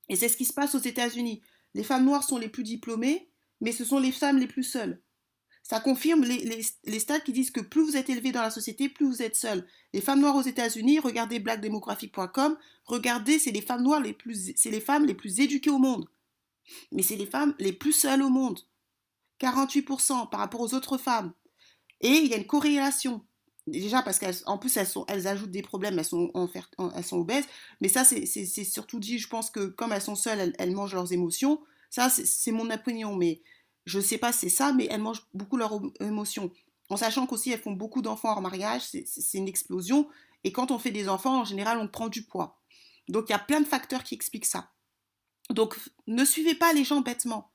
Et 0.07 0.15
c'est 0.15 0.27
ce 0.27 0.37
qui 0.37 0.45
se 0.45 0.53
passe 0.53 0.73
aux 0.73 0.79
États-Unis. 0.79 1.43
Les 1.75 1.83
femmes 1.83 2.05
noires 2.05 2.23
sont 2.23 2.39
les 2.39 2.49
plus 2.49 2.63
diplômées, 2.63 3.29
mais 3.61 3.73
ce 3.73 3.85
sont 3.85 3.99
les 3.99 4.11
femmes 4.11 4.39
les 4.39 4.47
plus 4.47 4.63
seules. 4.63 5.03
Ça 5.69 5.79
confirme 5.79 6.23
les, 6.23 6.63
les, 6.83 6.99
stats 6.99 7.19
qui 7.19 7.31
disent 7.31 7.51
que 7.51 7.61
plus 7.61 7.83
vous 7.83 7.95
êtes 7.95 8.09
élevé 8.09 8.31
dans 8.31 8.41
la 8.41 8.49
société, 8.49 8.89
plus 8.89 9.05
vous 9.05 9.21
êtes 9.21 9.35
seul. 9.35 9.67
Les 9.93 10.01
femmes 10.01 10.19
noires 10.19 10.35
aux 10.35 10.41
États-Unis, 10.41 10.97
regardez 10.97 11.37
blackdemographic.com, 11.37 12.57
regardez, 12.85 13.37
c'est 13.37 13.51
les 13.51 13.61
femmes 13.61 13.83
noires 13.83 13.99
les 13.99 14.13
plus, 14.13 14.51
c'est 14.55 14.71
les 14.71 14.81
femmes 14.81 15.05
les 15.05 15.13
plus 15.13 15.39
éduquées 15.39 15.69
au 15.69 15.77
monde. 15.77 16.09
Mais 16.91 17.03
c'est 17.03 17.17
les 17.17 17.27
femmes 17.27 17.53
les 17.59 17.71
plus 17.71 17.93
seules 17.93 18.23
au 18.23 18.29
monde. 18.29 18.61
48% 19.39 20.31
par 20.31 20.39
rapport 20.39 20.61
aux 20.61 20.73
autres 20.73 20.97
femmes. 20.97 21.33
Et 22.01 22.13
il 22.13 22.31
y 22.31 22.33
a 22.33 22.37
une 22.37 22.47
corrélation. 22.47 23.23
Déjà 23.67 24.01
parce 24.01 24.17
qu'en 24.17 24.57
plus 24.57 24.75
elles, 24.75 24.87
sont, 24.87 25.05
elles 25.07 25.27
ajoutent 25.27 25.51
des 25.51 25.61
problèmes, 25.61 25.99
elles 25.99 26.03
sont, 26.03 26.31
elles 26.95 27.03
sont 27.03 27.17
obèses. 27.19 27.45
Mais 27.79 27.89
ça, 27.89 28.03
c'est 28.03 28.25
surtout 28.63 28.99
dit, 28.99 29.19
je 29.19 29.27
pense 29.27 29.51
que 29.51 29.67
comme 29.67 29.91
elles 29.91 30.01
sont 30.01 30.15
seules, 30.15 30.39
elles, 30.39 30.55
elles 30.57 30.71
mangent 30.71 30.95
leurs 30.95 31.13
émotions. 31.13 31.61
Ça, 31.91 32.09
c'est 32.09 32.51
mon 32.51 32.71
opinion. 32.71 33.15
Mais 33.15 33.43
je 33.89 33.97
ne 33.97 34.03
sais 34.03 34.17
pas 34.17 34.31
si 34.31 34.41
c'est 34.41 34.55
ça, 34.55 34.71
mais 34.71 34.87
elles 34.89 35.01
mangent 35.01 35.25
beaucoup 35.33 35.57
leurs 35.57 35.81
émotions. 35.99 36.51
En 36.89 36.97
sachant 36.97 37.25
qu'aussi 37.25 37.51
elles 37.51 37.59
font 37.59 37.71
beaucoup 37.71 38.01
d'enfants 38.01 38.31
hors 38.31 38.41
mariage, 38.41 38.83
c'est 38.83 39.37
une 39.37 39.47
explosion. 39.47 40.07
Et 40.43 40.51
quand 40.51 40.71
on 40.71 40.79
fait 40.79 40.91
des 40.91 41.09
enfants, 41.09 41.41
en 41.41 41.43
général, 41.43 41.77
on 41.79 41.87
prend 41.87 42.07
du 42.07 42.23
poids. 42.23 42.59
Donc 43.07 43.25
il 43.27 43.31
y 43.31 43.35
a 43.35 43.39
plein 43.39 43.61
de 43.61 43.67
facteurs 43.67 44.03
qui 44.03 44.15
expliquent 44.15 44.45
ça. 44.45 44.71
Donc 45.49 45.77
ne 46.07 46.23
suivez 46.23 46.55
pas 46.55 46.71
les 46.73 46.83
gens 46.83 47.01
bêtement. 47.01 47.51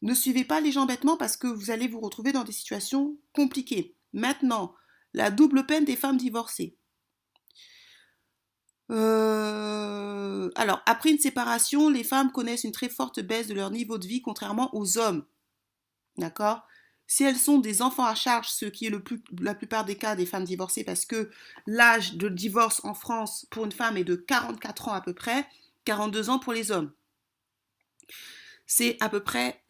Ne 0.00 0.14
suivez 0.14 0.44
pas 0.44 0.60
les 0.60 0.70
gens 0.70 0.86
bêtement 0.86 1.16
parce 1.16 1.36
que 1.36 1.48
vous 1.48 1.70
allez 1.70 1.88
vous 1.88 2.00
retrouver 2.00 2.32
dans 2.32 2.44
des 2.44 2.52
situations 2.52 3.16
compliquées. 3.32 3.96
Maintenant, 4.12 4.74
la 5.12 5.32
double 5.32 5.66
peine 5.66 5.84
des 5.84 5.96
femmes 5.96 6.16
divorcées. 6.16 6.76
Euh, 8.90 10.50
alors, 10.54 10.80
après 10.86 11.10
une 11.10 11.18
séparation, 11.18 11.90
les 11.90 12.04
femmes 12.04 12.30
connaissent 12.30 12.64
une 12.64 12.72
très 12.72 12.88
forte 12.88 13.20
baisse 13.20 13.48
de 13.48 13.54
leur 13.54 13.70
niveau 13.72 13.98
de 13.98 14.06
vie, 14.06 14.22
contrairement 14.22 14.74
aux 14.74 14.98
hommes. 14.98 15.24
D'accord? 16.18 16.66
Si 17.06 17.24
elles 17.24 17.36
sont 17.36 17.58
des 17.58 17.80
enfants 17.80 18.04
à 18.04 18.14
charge, 18.14 18.48
ce 18.48 18.66
qui 18.66 18.86
est 18.86 18.90
le 18.90 19.02
plus, 19.02 19.22
la 19.40 19.54
plupart 19.54 19.86
des 19.86 19.96
cas 19.96 20.14
des 20.14 20.26
femmes 20.26 20.44
divorcées, 20.44 20.84
parce 20.84 21.06
que 21.06 21.30
l'âge 21.66 22.16
de 22.16 22.28
divorce 22.28 22.84
en 22.84 22.92
France 22.92 23.46
pour 23.50 23.64
une 23.64 23.72
femme 23.72 23.96
est 23.96 24.04
de 24.04 24.14
44 24.14 24.88
ans 24.88 24.92
à 24.92 25.00
peu 25.00 25.14
près, 25.14 25.46
42 25.86 26.28
ans 26.28 26.38
pour 26.38 26.52
les 26.52 26.70
hommes. 26.70 26.92
C'est 28.66 28.98
à 29.00 29.08
peu 29.08 29.20
près 29.20 29.62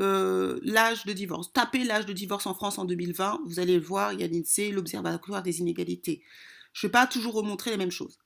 euh, 0.00 0.58
l'âge 0.62 1.06
de 1.06 1.12
divorce. 1.12 1.52
Tapez 1.52 1.84
l'âge 1.84 2.06
de 2.06 2.12
divorce 2.12 2.46
en 2.46 2.54
France 2.54 2.78
en 2.78 2.84
2020, 2.84 3.42
vous 3.46 3.60
allez 3.60 3.76
le 3.76 3.84
voir, 3.84 4.12
il 4.12 4.20
y 4.20 4.24
a 4.24 4.26
l'INSEE, 4.26 4.72
l'Observatoire 4.72 5.44
des 5.44 5.60
inégalités. 5.60 6.24
Je 6.72 6.86
ne 6.86 6.88
vais 6.88 6.92
pas 6.92 7.06
toujours 7.06 7.34
remontrer 7.34 7.70
les 7.70 7.76
mêmes 7.76 7.92
choses. 7.92 8.18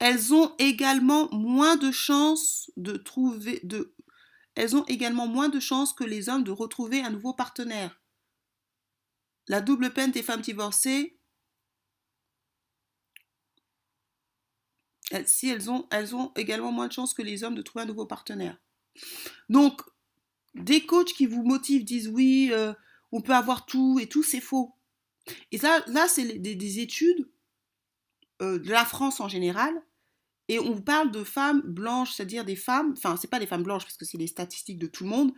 Elles 0.00 0.34
ont 0.34 0.52
également 0.58 1.28
moins 1.32 1.76
de 1.76 1.92
chances 1.92 2.70
de 2.76 2.96
trouver 2.96 3.60
de 3.62 3.94
elles 4.54 4.76
ont 4.76 4.84
également 4.86 5.26
moins 5.26 5.48
de 5.48 5.60
chances 5.60 5.92
que 5.92 6.04
les 6.04 6.28
hommes 6.28 6.44
de 6.44 6.50
retrouver 6.50 7.00
un 7.00 7.10
nouveau 7.10 7.32
partenaire. 7.32 8.00
La 9.48 9.60
double 9.60 9.92
peine 9.92 10.10
des 10.10 10.22
femmes 10.22 10.40
divorcées, 10.40 11.18
si 15.26 15.48
elles 15.48 15.70
ont, 15.70 15.86
elles 15.90 16.14
ont 16.14 16.32
également 16.36 16.72
moins 16.72 16.86
de 16.86 16.92
chances 16.92 17.14
que 17.14 17.22
les 17.22 17.42
hommes 17.42 17.54
de 17.54 17.62
trouver 17.62 17.82
un 17.82 17.86
nouveau 17.88 18.06
partenaire. 18.06 18.58
Donc, 19.48 19.82
des 20.54 20.86
coachs 20.86 21.12
qui 21.12 21.26
vous 21.26 21.42
motivent 21.42 21.84
disent 21.84 22.08
oui, 22.08 22.50
euh, 22.52 22.72
on 23.12 23.20
peut 23.20 23.34
avoir 23.34 23.66
tout 23.66 23.98
et 24.00 24.08
tout, 24.08 24.22
c'est 24.22 24.40
faux. 24.40 24.74
Et 25.52 25.58
ça, 25.58 25.82
là, 25.86 26.08
c'est 26.08 26.38
des, 26.38 26.80
études 26.80 27.28
euh, 28.42 28.58
de 28.58 28.70
la 28.70 28.84
France 28.84 29.20
en 29.20 29.28
général 29.28 29.82
et 30.50 30.58
on 30.58 30.82
parle 30.82 31.12
de 31.12 31.22
femmes 31.22 31.60
blanches, 31.60 32.14
c'est-à-dire 32.14 32.44
des 32.44 32.56
femmes, 32.56 32.92
enfin, 32.96 33.16
c'est 33.16 33.30
pas 33.30 33.38
des 33.38 33.46
femmes 33.46 33.62
blanches 33.62 33.84
parce 33.84 33.96
que 33.96 34.04
c'est 34.04 34.18
les 34.18 34.26
statistiques 34.26 34.80
de 34.80 34.88
tout 34.88 35.04
le 35.04 35.10
monde, 35.10 35.32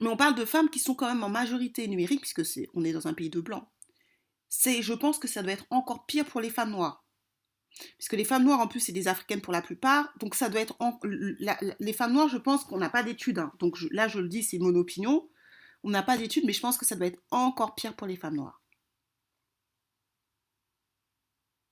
mais 0.00 0.08
on 0.08 0.16
parle 0.16 0.34
de 0.34 0.44
femmes 0.44 0.68
qui 0.68 0.80
sont 0.80 0.96
quand 0.96 1.06
même 1.06 1.22
en 1.22 1.28
majorité 1.28 1.86
numérique, 1.86 2.22
puisque 2.22 2.44
c'est, 2.44 2.68
on 2.74 2.82
est 2.82 2.92
dans 2.92 3.06
un 3.06 3.14
pays 3.14 3.30
de 3.30 3.40
blancs. 3.40 3.64
C'est, 4.48 4.82
je 4.82 4.92
pense 4.92 5.20
que 5.20 5.28
ça 5.28 5.44
doit 5.44 5.52
être 5.52 5.66
encore 5.70 6.04
pire 6.06 6.24
pour 6.24 6.40
les 6.40 6.50
femmes 6.50 6.72
noires. 6.72 7.04
Puisque 7.96 8.14
les 8.14 8.24
femmes 8.24 8.42
noires, 8.42 8.58
en 8.58 8.66
plus, 8.66 8.80
c'est 8.80 8.90
des 8.90 9.06
africaines 9.06 9.40
pour 9.40 9.52
la 9.52 9.62
plupart. 9.62 10.12
Donc, 10.18 10.34
ça 10.34 10.48
doit 10.48 10.60
être. 10.60 10.76
les 11.78 11.92
femmes 11.92 12.12
noires, 12.12 12.28
je 12.28 12.38
pense 12.38 12.64
qu'on 12.64 12.78
n'a 12.78 12.90
pas 12.90 13.04
d'études. 13.04 13.38
Hein. 13.38 13.52
Donc, 13.60 13.76
là, 13.92 14.08
je 14.08 14.18
le 14.18 14.28
dis, 14.28 14.42
c'est 14.42 14.58
mon 14.58 14.74
opinion. 14.74 15.28
On 15.84 15.90
n'a 15.90 16.02
pas 16.02 16.18
d'études, 16.18 16.44
mais 16.44 16.52
je 16.52 16.60
pense 16.60 16.76
que 16.76 16.84
ça 16.84 16.96
doit 16.96 17.06
être 17.06 17.22
encore 17.30 17.76
pire 17.76 17.94
pour 17.94 18.08
les 18.08 18.16
femmes 18.16 18.34
noires. 18.34 18.60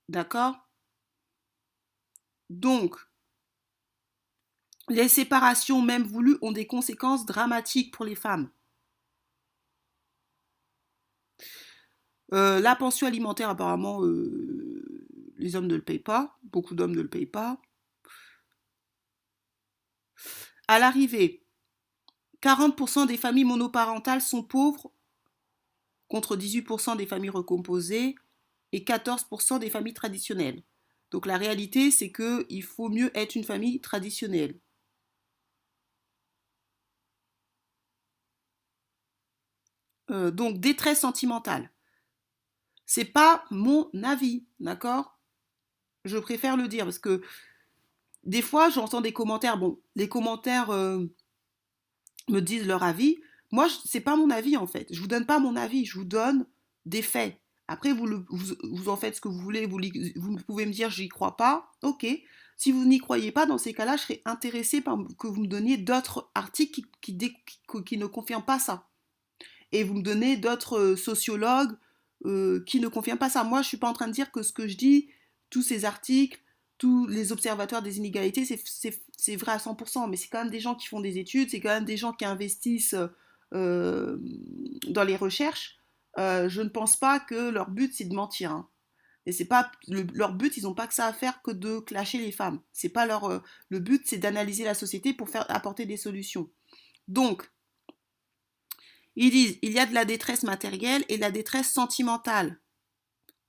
D'accord? 0.08 0.71
Donc, 2.60 2.96
les 4.88 5.08
séparations, 5.08 5.82
même 5.82 6.04
voulues, 6.04 6.38
ont 6.40 6.52
des 6.52 6.68
conséquences 6.68 7.26
dramatiques 7.26 7.92
pour 7.92 8.04
les 8.04 8.14
femmes. 8.14 8.48
Euh, 12.32 12.60
la 12.60 12.74
pension 12.76 13.06
alimentaire, 13.06 13.50
apparemment, 13.50 14.02
euh, 14.04 15.06
les 15.36 15.56
hommes 15.56 15.66
ne 15.66 15.76
le 15.76 15.82
payent 15.82 15.98
pas. 15.98 16.38
Beaucoup 16.44 16.74
d'hommes 16.74 16.94
ne 16.94 17.02
le 17.02 17.08
payent 17.08 17.26
pas. 17.26 17.60
À 20.68 20.78
l'arrivée, 20.80 21.44
40% 22.40 23.06
des 23.06 23.16
familles 23.16 23.44
monoparentales 23.44 24.22
sont 24.22 24.42
pauvres, 24.42 24.92
contre 26.08 26.36
18% 26.36 26.94
des 26.96 27.06
familles 27.06 27.30
recomposées 27.30 28.14
et 28.72 28.84
14% 28.84 29.58
des 29.58 29.70
familles 29.70 29.94
traditionnelles. 29.94 30.62
Donc 31.12 31.26
la 31.26 31.36
réalité, 31.36 31.90
c'est 31.90 32.10
qu'il 32.10 32.62
faut 32.62 32.88
mieux 32.88 33.16
être 33.16 33.36
une 33.36 33.44
famille 33.44 33.80
traditionnelle. 33.80 34.58
Euh, 40.10 40.30
donc 40.30 40.58
détresse 40.58 41.00
sentimentale. 41.00 41.70
C'est 42.86 43.04
pas 43.04 43.44
mon 43.50 43.90
avis, 44.02 44.46
d'accord? 44.58 45.18
Je 46.04 46.18
préfère 46.18 46.56
le 46.56 46.68
dire 46.68 46.84
parce 46.84 46.98
que 46.98 47.22
des 48.24 48.42
fois 48.42 48.70
j'entends 48.70 49.00
des 49.00 49.12
commentaires. 49.12 49.58
Bon, 49.58 49.80
les 49.94 50.08
commentaires 50.08 50.70
euh, 50.70 51.06
me 52.28 52.40
disent 52.40 52.66
leur 52.66 52.82
avis. 52.82 53.18
Moi, 53.52 53.68
c'est 53.86 54.00
pas 54.00 54.16
mon 54.16 54.30
avis 54.30 54.56
en 54.56 54.66
fait. 54.66 54.88
Je 54.92 55.00
vous 55.00 55.06
donne 55.08 55.26
pas 55.26 55.38
mon 55.38 55.56
avis, 55.56 55.84
je 55.84 55.98
vous 55.98 56.04
donne 56.04 56.46
des 56.86 57.02
faits. 57.02 57.41
Après, 57.72 57.94
vous, 57.94 58.06
vous, 58.28 58.88
en 58.90 58.96
faites 58.96 59.16
ce 59.16 59.20
que 59.22 59.28
vous 59.28 59.40
voulez, 59.40 59.66
vous, 59.66 60.36
pouvez 60.46 60.66
me 60.66 60.72
dire 60.72 60.90
j'y 60.90 61.08
crois 61.08 61.38
pas, 61.38 61.72
ok. 61.80 62.06
Si 62.58 62.70
vous 62.70 62.84
n'y 62.84 62.98
croyez 62.98 63.32
pas, 63.32 63.46
dans 63.46 63.56
ces 63.56 63.72
cas-là, 63.72 63.96
je 63.96 64.02
serais 64.02 64.22
intéressée 64.26 64.82
par 64.82 64.98
que 65.18 65.26
vous 65.26 65.40
me 65.40 65.46
donniez 65.46 65.78
d'autres 65.78 66.30
articles 66.34 66.82
qui, 67.00 67.16
ne 67.96 68.06
confirment 68.06 68.44
pas 68.44 68.58
ça. 68.58 68.88
Et 69.72 69.84
vous 69.84 69.94
me 69.94 70.02
donnez 70.02 70.36
d'autres 70.36 70.78
euh, 70.78 70.96
sociologues 70.96 71.72
euh, 72.26 72.62
qui 72.66 72.78
ne 72.78 72.88
confirment 72.88 73.18
pas 73.18 73.30
ça. 73.30 73.42
Moi, 73.42 73.62
je 73.62 73.66
ne 73.66 73.68
suis 73.68 73.78
pas 73.78 73.88
en 73.88 73.94
train 73.94 74.06
de 74.06 74.12
dire 74.12 74.30
que 74.30 74.42
ce 74.42 74.52
que 74.52 74.68
je 74.68 74.76
dis, 74.76 75.08
tous 75.48 75.62
ces 75.62 75.86
articles, 75.86 76.38
tous 76.76 77.06
les 77.06 77.32
observateurs 77.32 77.80
des 77.80 77.96
inégalités, 77.96 78.44
c'est 78.44 79.36
vrai 79.36 79.52
à 79.52 79.56
100%, 79.56 80.10
mais 80.10 80.16
c'est 80.16 80.28
quand 80.28 80.42
même 80.42 80.50
des 80.50 80.60
gens 80.60 80.74
qui 80.74 80.88
font 80.88 81.00
des 81.00 81.18
études, 81.18 81.48
c'est 81.48 81.60
quand 81.60 81.70
même 81.70 81.86
des 81.86 81.96
gens 81.96 82.12
qui 82.12 82.26
investissent 82.26 82.96
euh, 83.54 84.18
dans 84.88 85.04
les 85.04 85.16
recherches. 85.16 85.78
Je 86.16 86.60
ne 86.60 86.68
pense 86.68 86.96
pas 86.96 87.20
que 87.20 87.50
leur 87.50 87.70
but, 87.70 87.92
c'est 87.94 88.04
de 88.04 88.14
mentir. 88.14 88.52
Hein. 88.52 88.68
Et 89.24 89.32
c'est 89.32 89.44
pas 89.44 89.70
leur 89.86 90.34
but, 90.34 90.56
ils 90.56 90.64
n'ont 90.64 90.74
pas 90.74 90.86
que 90.86 90.94
ça 90.94 91.06
à 91.06 91.12
faire 91.12 91.42
que 91.42 91.52
de 91.52 91.78
clasher 91.78 92.18
les 92.18 92.32
femmes. 92.32 92.60
C'est 92.72 92.88
pas 92.88 93.06
leur 93.06 93.24
euh, 93.24 93.38
le 93.68 93.78
but, 93.78 94.02
c'est 94.04 94.18
d'analyser 94.18 94.64
la 94.64 94.74
société 94.74 95.14
pour 95.14 95.28
faire 95.28 95.48
apporter 95.48 95.86
des 95.86 95.96
solutions. 95.96 96.50
Donc, 97.06 97.48
ils 99.14 99.30
disent 99.30 99.58
il 99.62 99.72
y 99.72 99.78
a 99.78 99.86
de 99.86 99.94
la 99.94 100.04
détresse 100.04 100.42
matérielle 100.42 101.04
et 101.08 101.16
de 101.16 101.20
la 101.20 101.30
détresse 101.30 101.70
sentimentale. 101.70 102.58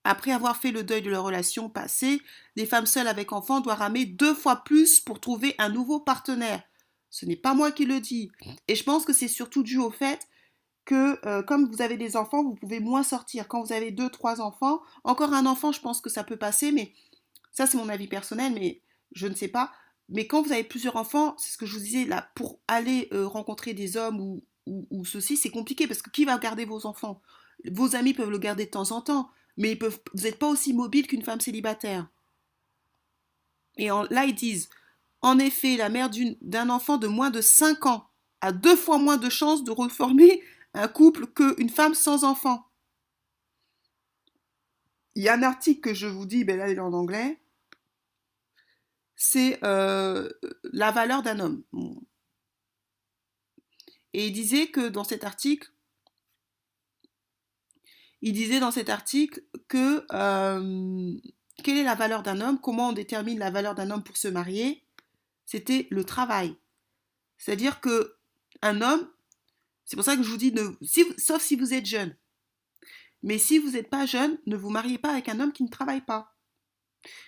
Après 0.03 0.31
avoir 0.31 0.57
fait 0.57 0.71
le 0.71 0.83
deuil 0.83 1.01
de 1.01 1.09
leur 1.09 1.23
relation 1.23 1.69
passée, 1.69 2.21
les 2.55 2.65
femmes 2.65 2.85
seules 2.85 3.07
avec 3.07 3.31
enfants 3.31 3.61
doivent 3.61 3.79
ramer 3.79 4.05
deux 4.05 4.35
fois 4.35 4.63
plus 4.63 4.99
pour 4.99 5.21
trouver 5.21 5.55
un 5.57 5.69
nouveau 5.69 5.99
partenaire. 6.01 6.61
Ce 7.09 7.25
n'est 7.25 7.37
pas 7.37 7.53
moi 7.53 7.71
qui 7.71 7.85
le 7.85 7.99
dis. 8.01 8.29
Et 8.67 8.75
je 8.75 8.83
pense 8.83 9.05
que 9.05 9.13
c'est 9.13 9.27
surtout 9.27 9.63
dû 9.63 9.77
au 9.77 9.91
fait 9.91 10.27
que 10.85 11.25
euh, 11.25 11.43
comme 11.43 11.69
vous 11.69 11.81
avez 11.81 11.97
des 11.97 12.17
enfants, 12.17 12.43
vous 12.43 12.55
pouvez 12.55 12.79
moins 12.79 13.03
sortir. 13.03 13.47
Quand 13.47 13.63
vous 13.63 13.73
avez 13.73 13.91
deux, 13.91 14.09
trois 14.09 14.41
enfants, 14.41 14.81
encore 15.03 15.33
un 15.33 15.45
enfant, 15.45 15.71
je 15.71 15.81
pense 15.81 16.01
que 16.01 16.09
ça 16.09 16.23
peut 16.23 16.37
passer, 16.37 16.71
mais 16.71 16.93
ça 17.51 17.67
c'est 17.67 17.77
mon 17.77 17.89
avis 17.89 18.07
personnel, 18.07 18.53
mais 18.53 18.81
je 19.13 19.27
ne 19.27 19.35
sais 19.35 19.47
pas. 19.47 19.71
Mais 20.09 20.27
quand 20.27 20.41
vous 20.41 20.51
avez 20.51 20.63
plusieurs 20.63 20.95
enfants, 20.97 21.35
c'est 21.37 21.53
ce 21.53 21.57
que 21.57 21.65
je 21.65 21.73
vous 21.77 21.83
disais 21.83 22.05
là, 22.05 22.29
pour 22.35 22.59
aller 22.67 23.07
euh, 23.13 23.25
rencontrer 23.25 23.73
des 23.73 23.95
hommes 23.97 24.19
ou, 24.19 24.43
ou, 24.65 25.05
ceci, 25.05 25.37
c'est 25.37 25.49
compliqué 25.49 25.87
parce 25.87 26.01
que 26.01 26.09
qui 26.09 26.25
va 26.25 26.37
garder 26.37 26.65
vos 26.65 26.85
enfants? 26.85 27.21
Vos 27.71 27.95
amis 27.95 28.13
peuvent 28.13 28.29
le 28.29 28.37
garder 28.37 28.65
de 28.65 28.71
temps 28.71 28.91
en 28.91 29.01
temps, 29.01 29.29
mais 29.57 29.71
ils 29.71 29.79
peuvent, 29.79 29.99
vous 30.13 30.23
n'êtes 30.23 30.39
pas 30.39 30.47
aussi 30.47 30.73
mobile 30.73 31.07
qu'une 31.07 31.23
femme 31.23 31.39
célibataire. 31.39 32.07
Et 33.77 33.87
là, 33.87 34.25
ils 34.25 34.35
disent, 34.35 34.69
en 35.21 35.39
effet, 35.39 35.77
la 35.77 35.89
mère 35.89 36.09
d'un 36.41 36.69
enfant 36.69 36.97
de 36.97 37.07
moins 37.07 37.29
de 37.29 37.41
5 37.41 37.85
ans 37.85 38.07
a 38.41 38.51
deux 38.51 38.75
fois 38.75 38.97
moins 38.97 39.17
de 39.17 39.29
chances 39.29 39.63
de 39.63 39.71
reformer 39.71 40.41
un 40.73 40.87
couple 40.87 41.27
qu'une 41.27 41.69
femme 41.69 41.93
sans 41.93 42.23
enfant. 42.23 42.67
Il 45.15 45.23
y 45.23 45.29
a 45.29 45.33
un 45.33 45.43
article 45.43 45.81
que 45.81 45.93
je 45.93 46.07
vous 46.07 46.25
dis, 46.25 46.43
ben 46.43 46.57
là 46.57 46.69
il 46.69 46.77
est 46.77 46.81
en 46.81 46.93
anglais, 46.93 47.39
c'est 49.15 49.63
euh, 49.63 50.27
la 50.63 50.91
valeur 50.91 51.21
d'un 51.21 51.39
homme. 51.39 51.63
Et 54.13 54.27
il 54.27 54.33
disait 54.33 54.67
que 54.67 54.89
dans 54.89 55.03
cet 55.03 55.23
article, 55.23 55.71
il 58.21 58.33
disait 58.33 58.59
dans 58.59 58.71
cet 58.71 58.89
article 58.89 59.43
que 59.67 60.05
euh, 60.13 61.13
quelle 61.63 61.77
est 61.77 61.83
la 61.83 61.95
valeur 61.95 62.23
d'un 62.23 62.41
homme, 62.41 62.59
comment 62.59 62.89
on 62.89 62.93
détermine 62.93 63.37
la 63.37 63.51
valeur 63.51 63.75
d'un 63.75 63.91
homme 63.91 64.03
pour 64.03 64.17
se 64.17 64.27
marier, 64.27 64.83
c'était 65.45 65.87
le 65.91 66.03
travail. 66.03 66.55
C'est-à-dire 67.37 67.81
que 67.81 68.15
un 68.61 68.81
homme 68.81 69.09
c'est 69.85 69.95
pour 69.95 70.05
ça 70.05 70.15
que 70.15 70.23
je 70.23 70.29
vous 70.29 70.37
dis, 70.37 70.53
sauf 71.17 71.41
si 71.41 71.55
vous 71.55 71.73
êtes 71.73 71.85
jeune. 71.85 72.15
Mais 73.21 73.37
si 73.37 73.57
vous 73.57 73.71
n'êtes 73.71 73.89
pas 73.89 74.05
jeune, 74.05 74.37
ne 74.45 74.55
vous 74.55 74.69
mariez 74.69 74.97
pas 74.97 75.11
avec 75.11 75.29
un 75.29 75.39
homme 75.39 75.53
qui 75.53 75.63
ne 75.63 75.69
travaille 75.69 76.01
pas. 76.01 76.33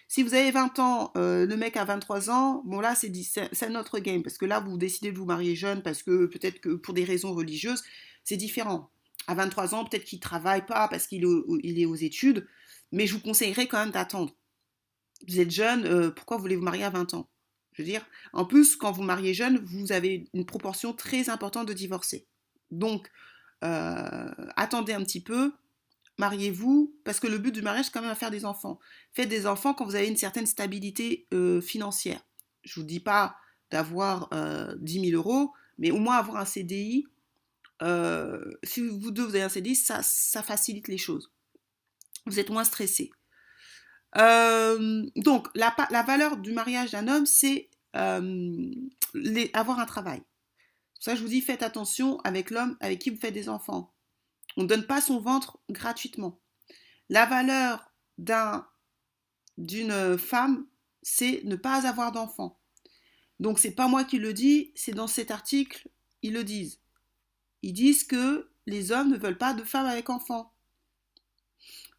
Si 0.07 0.24
vous 0.24 0.33
avez 0.33 0.51
20 0.51 0.79
ans, 0.79 1.12
euh, 1.17 1.45
le 1.45 1.57
mec 1.57 1.75
a 1.77 1.85
23 1.85 2.29
ans, 2.29 2.62
bon 2.65 2.79
là 2.79 2.95
c'est 2.95 3.12
c'est 3.51 3.69
notre 3.69 4.00
game 4.00 4.24
parce 4.24 4.38
que 4.38 4.45
là 4.45 4.59
vous 4.59 4.77
décidez 4.77 5.12
de 5.12 5.17
vous 5.17 5.25
marier 5.25 5.55
jeune 5.55 5.81
parce 5.81 6.03
que 6.03 6.27
peut-être 6.27 6.61
que 6.61 6.75
pour 6.75 6.94
des 6.94 7.03
raisons 7.03 7.33
religieuses, 7.33 7.83
c'est 8.24 8.37
différent. 8.37 8.89
À 9.27 9.35
23 9.35 9.75
ans, 9.75 9.85
peut-être 9.85 10.05
qu'il 10.05 10.20
travaille 10.20 10.65
pas 10.65 10.87
parce 10.87 11.07
qu'il 11.07 11.24
est, 11.24 11.85
aux 11.85 11.96
études, 11.96 12.48
mais 12.91 13.07
je 13.07 13.15
vous 13.15 13.22
conseillerais 13.22 13.68
quand 13.68 13.79
même 13.79 13.91
d'attendre. 13.91 14.33
Vous 15.27 15.39
êtes 15.39 15.51
jeune, 15.51 15.85
euh, 15.85 16.11
pourquoi 16.11 16.37
voulez-vous 16.37 16.63
marier 16.63 16.83
à 16.83 16.89
20 16.89 17.13
ans? 17.15 17.29
Je 17.74 17.81
veux 17.81 17.87
dire, 17.87 18.05
en 18.31 18.46
plus 18.46 18.75
quand 18.75 18.91
vous 18.91 19.03
mariez 19.03 19.33
jeune, 19.33 19.57
vous 19.65 19.91
avez 19.91 20.29
une 20.33 20.46
proportion 20.46 20.94
très 20.94 21.29
importante 21.29 21.68
de 21.68 21.74
divorcer. 21.74 22.27
Donc, 22.71 23.09
euh, 23.63 24.31
attendez 24.55 24.93
un 24.93 25.03
petit 25.03 25.21
peu, 25.21 25.53
mariez-vous, 26.17 26.95
parce 27.03 27.19
que 27.19 27.27
le 27.27 27.37
but 27.37 27.51
du 27.51 27.61
mariage, 27.61 27.85
c'est 27.85 27.91
quand 27.91 28.01
même 28.01 28.11
à 28.11 28.15
faire 28.15 28.31
des 28.31 28.45
enfants. 28.45 28.79
Faites 29.13 29.29
des 29.29 29.47
enfants 29.47 29.73
quand 29.73 29.85
vous 29.85 29.95
avez 29.95 30.07
une 30.07 30.17
certaine 30.17 30.45
stabilité 30.45 31.27
euh, 31.33 31.61
financière. 31.61 32.21
Je 32.63 32.79
ne 32.79 32.83
vous 32.83 32.87
dis 32.87 32.99
pas 32.99 33.35
d'avoir 33.71 34.29
euh, 34.33 34.75
10 34.79 35.09
000 35.11 35.21
euros, 35.21 35.53
mais 35.77 35.91
au 35.91 35.97
moins 35.97 36.17
avoir 36.17 36.37
un 36.37 36.45
CDI. 36.45 37.05
Euh, 37.81 38.51
si 38.63 38.87
vous 38.87 39.11
deux, 39.11 39.23
vous 39.23 39.35
avez 39.35 39.43
un 39.43 39.49
CDI, 39.49 39.75
ça, 39.75 40.01
ça 40.01 40.41
facilite 40.43 40.87
les 40.87 40.97
choses. 40.97 41.31
Vous 42.25 42.39
êtes 42.39 42.49
moins 42.49 42.63
stressé. 42.63 43.11
donc, 44.15 45.47
la, 45.55 45.75
la, 45.91 46.03
valeur 46.03 46.37
du 46.37 46.53
mariage 46.53 46.91
d'un 46.91 47.07
homme, 47.07 47.25
c'est 47.25 47.69
avoir 47.93 49.79
un 49.79 49.85
travail 49.85 50.23
ça, 51.05 51.13
je 51.13 51.22
vous 51.22 51.27
dis, 51.27 51.41
faites 51.41 51.61
attention 51.61 52.20
avec 52.22 52.50
l'homme 52.50 52.77
avec 52.79 52.98
qui 52.98 53.11
vous 53.11 53.20
faites 53.20 53.31
des 53.31 53.48
enfants. 53.48 53.94
On 54.57 54.63
ne 54.63 54.68
donne 54.68 54.87
pas 54.87 55.01
son 55.01 55.20
ventre 55.20 55.59
gratuitement. 55.70 56.39
La 57.09 57.27
valeur 57.27 57.91
d'un, 58.18 58.68
d'une 59.59 60.18
femme, 60.18 60.65
c'est 61.03 61.44
ne 61.44 61.55
pas 61.57 61.85
avoir 61.85 62.11
d'enfants. 62.11 62.59
Donc 63.39 63.59
c'est 63.59 63.75
pas 63.75 63.87
moi 63.87 64.03
qui 64.03 64.18
le 64.18 64.33
dis, 64.33 64.72
c'est 64.74 64.96
dans 64.96 65.05
cet 65.05 65.29
article, 65.29 65.87
ils 66.24 66.33
le 66.33 66.44
disent. 66.44 66.79
Ils 67.61 67.74
disent 67.74 68.03
que 68.03 68.50
les 68.65 68.91
hommes 68.91 69.11
ne 69.11 69.18
veulent 69.20 69.37
pas 69.37 69.53
de 69.53 69.63
femmes 69.63 69.85
avec 69.85 70.09
enfants. 70.09 70.53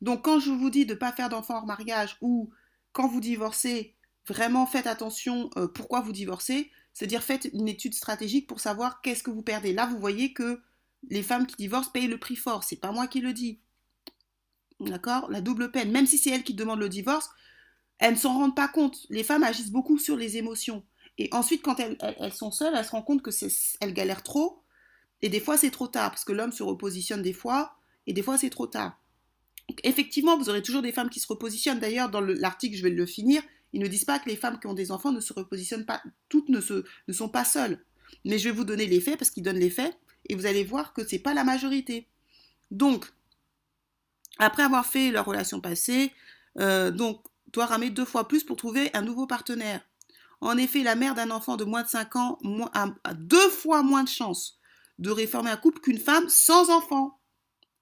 Donc 0.00 0.24
quand 0.24 0.40
je 0.40 0.50
vous 0.50 0.68
dis 0.68 0.84
de 0.84 0.94
ne 0.94 0.98
pas 0.98 1.12
faire 1.12 1.28
d'enfants 1.28 1.58
hors 1.58 1.66
mariage 1.66 2.16
ou 2.20 2.50
quand 2.90 3.06
vous 3.06 3.20
divorcez, 3.20 3.94
vraiment 4.26 4.66
faites 4.66 4.88
attention 4.88 5.48
euh, 5.56 5.68
pourquoi 5.68 6.00
vous 6.00 6.10
divorcez, 6.10 6.72
c'est-à-dire 6.96 7.22
faites 7.22 7.50
une 7.52 7.68
étude 7.68 7.92
stratégique 7.92 8.46
pour 8.46 8.58
savoir 8.58 9.02
qu'est-ce 9.02 9.22
que 9.22 9.30
vous 9.30 9.42
perdez. 9.42 9.74
Là, 9.74 9.84
vous 9.84 9.98
voyez 9.98 10.32
que 10.32 10.62
les 11.10 11.22
femmes 11.22 11.46
qui 11.46 11.54
divorcent 11.56 11.90
payent 11.92 12.06
le 12.06 12.16
prix 12.16 12.36
fort. 12.36 12.64
C'est 12.64 12.80
pas 12.80 12.90
moi 12.90 13.06
qui 13.06 13.20
le 13.20 13.34
dis. 13.34 13.60
D'accord? 14.80 15.30
La 15.30 15.42
double 15.42 15.70
peine. 15.70 15.92
Même 15.92 16.06
si 16.06 16.16
c'est 16.16 16.30
elles 16.30 16.42
qui 16.42 16.54
demandent 16.54 16.80
le 16.80 16.88
divorce, 16.88 17.28
elles 17.98 18.14
ne 18.14 18.18
s'en 18.18 18.32
rendent 18.32 18.56
pas 18.56 18.68
compte. 18.68 19.04
Les 19.10 19.24
femmes 19.24 19.42
agissent 19.42 19.72
beaucoup 19.72 19.98
sur 19.98 20.16
les 20.16 20.38
émotions. 20.38 20.86
Et 21.18 21.28
ensuite, 21.32 21.60
quand 21.60 21.78
elles, 21.80 21.98
sont 22.32 22.50
seules, 22.50 22.74
elles 22.74 22.86
se 22.86 22.92
rendent 22.92 23.04
compte 23.04 23.20
que 23.20 23.30
elles 23.82 23.92
galèrent 23.92 24.22
trop. 24.22 24.62
Et 25.20 25.28
des 25.28 25.40
fois, 25.40 25.58
c'est 25.58 25.70
trop 25.70 25.88
tard, 25.88 26.12
parce 26.12 26.24
que 26.24 26.32
l'homme 26.32 26.52
se 26.52 26.62
repositionne 26.62 27.20
des 27.20 27.34
fois, 27.34 27.76
et 28.06 28.14
des 28.14 28.22
fois, 28.22 28.38
c'est 28.38 28.48
trop 28.48 28.68
tard. 28.68 28.98
effectivement, 29.82 30.38
vous 30.38 30.48
aurez 30.48 30.62
toujours 30.62 30.80
des 30.80 30.92
femmes 30.92 31.10
qui 31.10 31.20
se 31.20 31.28
repositionnent. 31.28 31.78
D'ailleurs, 31.78 32.08
dans 32.08 32.22
l'article, 32.22 32.74
je 32.74 32.82
vais 32.82 32.88
le 32.88 33.04
finir, 33.04 33.42
ils 33.76 33.82
ne 33.82 33.88
disent 33.88 34.06
pas 34.06 34.18
que 34.18 34.30
les 34.30 34.36
femmes 34.36 34.58
qui 34.58 34.66
ont 34.68 34.72
des 34.72 34.90
enfants 34.90 35.12
ne 35.12 35.20
se 35.20 35.34
repositionnent 35.34 35.84
pas, 35.84 36.02
toutes 36.30 36.48
ne, 36.48 36.62
sont 37.12 37.28
pas 37.28 37.44
seules. 37.44 37.84
Mais 38.24 38.38
je 38.38 38.48
vais 38.48 38.54
vous 38.54 38.64
donner 38.64 38.86
les 38.86 39.02
faits 39.02 39.18
parce 39.18 39.30
qu'ils 39.30 39.42
donnent 39.42 39.58
les 39.58 39.68
faits 39.68 39.94
et 40.30 40.34
vous 40.34 40.46
allez 40.46 40.64
voir 40.64 40.94
que 40.94 41.06
ce 41.06 41.14
n'est 41.14 41.20
pas 41.20 41.34
la 41.34 41.44
majorité. 41.44 42.08
Donc, 42.70 43.04
après 44.38 44.62
avoir 44.62 44.86
fait 44.86 45.10
leur 45.10 45.26
relation 45.26 45.60
passée, 45.60 46.10
euh, 46.58 46.90
donc, 46.90 47.22
doit 47.52 47.66
ramer 47.66 47.90
deux 47.90 48.06
fois 48.06 48.26
plus 48.26 48.44
pour 48.44 48.56
trouver 48.56 48.88
un 48.94 49.02
nouveau 49.02 49.26
partenaire. 49.26 49.82
En 50.40 50.56
effet, 50.56 50.82
la 50.82 50.94
mère 50.94 51.14
d'un 51.14 51.30
enfant 51.30 51.58
de 51.58 51.64
moins 51.64 51.82
de 51.82 51.88
5 51.88 52.16
ans 52.16 52.38
a, 52.72 53.12
deux 53.12 53.50
fois 53.50 53.82
moins 53.82 54.04
de 54.04 54.08
chances 54.08 54.58
de 54.98 55.10
réformer 55.10 55.50
un 55.50 55.58
couple 55.58 55.80
qu'une 55.82 55.98
femme 55.98 56.30
sans 56.30 56.70
enfant. 56.70 57.18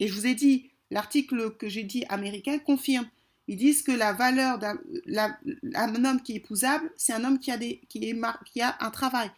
Et 0.01 0.09
je 0.09 0.15
vous 0.15 0.27
ai 0.27 0.35
dit, 0.35 0.73
l'article 0.91 1.57
que 1.57 1.69
j'ai 1.69 1.85
dit 1.85 2.05
américain 2.09 2.59
confirme. 2.59 3.09
Ils 3.47 3.57
disent 3.57 3.83
que 3.83 3.93
la 3.93 4.13
valeur 4.13 4.59
d'un 4.59 6.05
homme 6.05 6.23
qui 6.23 6.33
est 6.33 6.37
épousable, 6.37 6.91
c'est 6.97 7.13
un 7.13 7.25
homme 7.25 7.39
qui 7.39 7.51
a, 7.51 8.77
un 8.81 8.91
travail. 8.91 9.31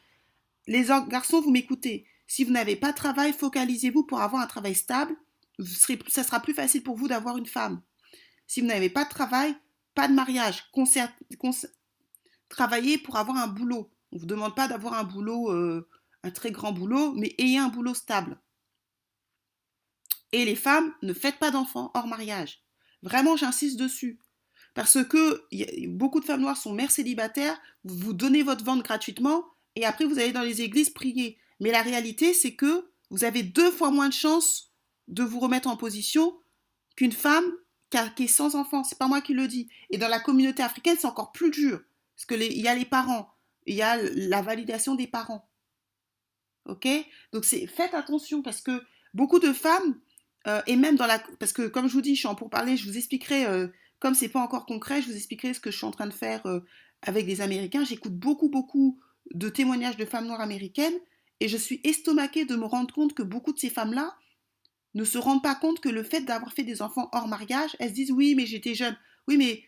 Les 0.67 0.85
garçons, 1.09 1.41
vous 1.41 1.51
m'écoutez. 1.51 2.07
Si 2.27 2.45
vous 2.45 2.53
n'avez 2.53 2.77
pas 2.77 2.93
de 2.93 2.97
travail, 2.97 3.33
focalisez-vous 3.33 4.05
pour 4.05 4.21
avoir 4.21 4.43
un 4.43 4.47
travail 4.47 4.75
stable. 4.75 5.17
Ça 6.09 6.23
sera 6.23 6.41
plus 6.41 6.55
facile 6.55 6.83
pour 6.83 6.97
vous 6.97 7.09
d'avoir 7.09 7.37
une 7.37 7.47
femme. 7.47 7.81
Si 8.47 8.61
vous 8.61 8.67
n'avez 8.67 8.91
pas 8.91 9.05
de 9.05 9.11
travail, 9.11 9.57
pas 9.95 10.09
de 10.09 10.15
mariage. 10.15 10.65
travaillez 12.49 12.99
pour 12.99 13.17
avoir 13.17 13.39
un 13.39 13.49
boulot. 13.49 13.91
On 14.13 14.17
ne 14.17 14.21
vous 14.21 14.27
demande 14.27 14.55
pas 14.55 14.69
d'avoir 14.69 14.95
un 14.95 15.05
boulot, 15.05 15.51
euh, 15.51 15.89
un 16.23 16.31
très 16.31 16.53
grand 16.53 16.73
boulot, 16.73 17.13
mais 17.15 17.35
ayez 17.39 17.59
un 17.59 17.69
boulot 17.69 17.95
stable. 17.95 18.39
Et 20.33 20.45
les 20.45 20.57
femmes, 20.57 20.93
ne 21.03 21.13
faites 21.13 21.39
pas 21.39 21.51
d'enfants 21.51 21.91
hors 21.95 22.07
mariage. 22.07 22.66
Vraiment, 23.07 23.37
j'insiste 23.37 23.79
dessus. 23.79 24.19
Parce 24.75 25.03
que 25.05 25.47
beaucoup 25.87 26.19
de 26.19 26.25
femmes 26.25 26.41
noires 26.41 26.57
sont 26.57 26.73
mères 26.73 26.91
célibataires, 26.91 27.57
vous 27.85 28.13
donnez 28.13 28.43
votre 28.43 28.65
ventre 28.65 28.83
gratuitement 28.83 29.45
et 29.77 29.87
après 29.87 30.05
vous 30.05 30.19
allez 30.19 30.33
dans 30.33 30.43
les 30.43 30.61
églises 30.61 30.91
prier. 30.91 31.39
Mais 31.61 31.71
la 31.71 31.83
réalité, 31.83 32.35
c'est 32.35 32.57
que 32.57 32.91
vous 33.11 33.23
avez 33.23 33.45
deux 33.45 33.71
fois 33.71 33.93
moins 33.93 34.09
de 34.09 34.13
chances 34.13 34.73
de 35.07 35.23
vous 35.23 35.39
remettre 35.39 35.69
en 35.69 35.77
position 35.77 36.37
qu'une 36.97 37.13
femme 37.13 37.45
qui, 37.91 38.25
est 38.25 38.27
sans 38.27 38.57
enfant. 38.57 38.83
C'est 38.83 38.99
pas 38.99 39.07
moi 39.07 39.21
qui 39.21 39.35
le 39.35 39.47
dis. 39.47 39.69
Et 39.91 39.99
dans 39.99 40.09
la 40.09 40.19
communauté 40.19 40.65
africaine, 40.65 40.97
c'est 40.99 41.07
encore 41.07 41.31
plus 41.31 41.53
dur. 41.53 41.81
Parce 42.17 42.27
qu'il 42.27 42.61
y 42.61 42.67
a 42.67 42.75
les 42.75 42.85
parents, 42.85 43.33
il 43.67 43.77
y 43.77 43.83
a 43.83 43.97
la 43.97 44.43
validation 44.43 44.97
des 44.97 45.07
parents. 45.07 45.49
Ok? 46.67 46.89
Donc 47.33 47.45
faites 47.45 47.95
attention 47.95 48.43
parce 48.43 48.61
que 48.61 48.83
beaucoup 49.15 49.39
de 49.39 49.53
femmes, 49.53 50.01
euh, 50.47 50.63
et 50.67 50.77
même 50.77 50.97
dans 50.97 51.07
la. 51.07 51.19
Parce 51.39 51.53
que 51.53 51.67
comme 51.67 51.89
je 51.89 51.93
vous 51.93 52.01
dis, 52.01 52.15
je 52.15 52.21
suis 52.21 52.29
en 52.29 52.35
pour 52.35 52.51
parler, 52.51 52.77
je 52.77 52.89
vous 52.89 52.97
expliquerai, 52.97 53.47
euh, 53.47 53.69
comme 53.99 54.15
c'est 54.15 54.29
pas 54.29 54.41
encore 54.41 54.67
concret, 54.67 55.03
je 55.03 55.09
vous 55.09 55.17
expliquerai 55.17 55.55
ce 55.55 55.61
que 55.61 55.71
je 55.71 55.77
suis 55.77 55.87
en 55.87 55.91
train 55.91 56.07
de 56.07 56.13
faire 56.13 56.47
euh, 56.47 56.61
avec 57.03 57.27
des 57.27 57.41
Américains. 57.41 57.85
J'écoute 57.85 58.15
beaucoup, 58.15 58.49
beaucoup 58.49 59.01
de 59.35 59.49
témoignages 59.49 59.97
de 59.97 60.05
femmes 60.05 60.27
noires 60.27 60.41
américaines 60.41 60.95
et 61.41 61.49
je 61.49 61.57
suis 61.57 61.81
estomaquée 61.85 62.45
de 62.45 62.55
me 62.55 62.65
rendre 62.65 62.95
compte 62.95 63.15
que 63.15 63.23
beaucoup 63.23 63.53
de 63.53 63.59
ces 63.59 63.71
femmes-là 63.71 64.17
ne 64.95 65.05
se 65.05 65.19
rendent 65.19 65.43
pas 65.43 65.55
compte 65.55 65.81
que 65.81 65.89
le 65.89 66.03
fait 66.03 66.23
d'avoir 66.23 66.53
fait 66.53 66.63
des 66.63 66.81
enfants 66.81 67.11
hors 67.13 67.29
mariage, 67.29 67.77
elles 67.79 67.91
se 67.91 67.95
disent 67.95 68.13
oui, 68.13 68.35
mais 68.35 68.47
j'étais 68.47 68.75
jeune. 68.75 68.97
Oui, 69.29 69.37
mais 69.37 69.63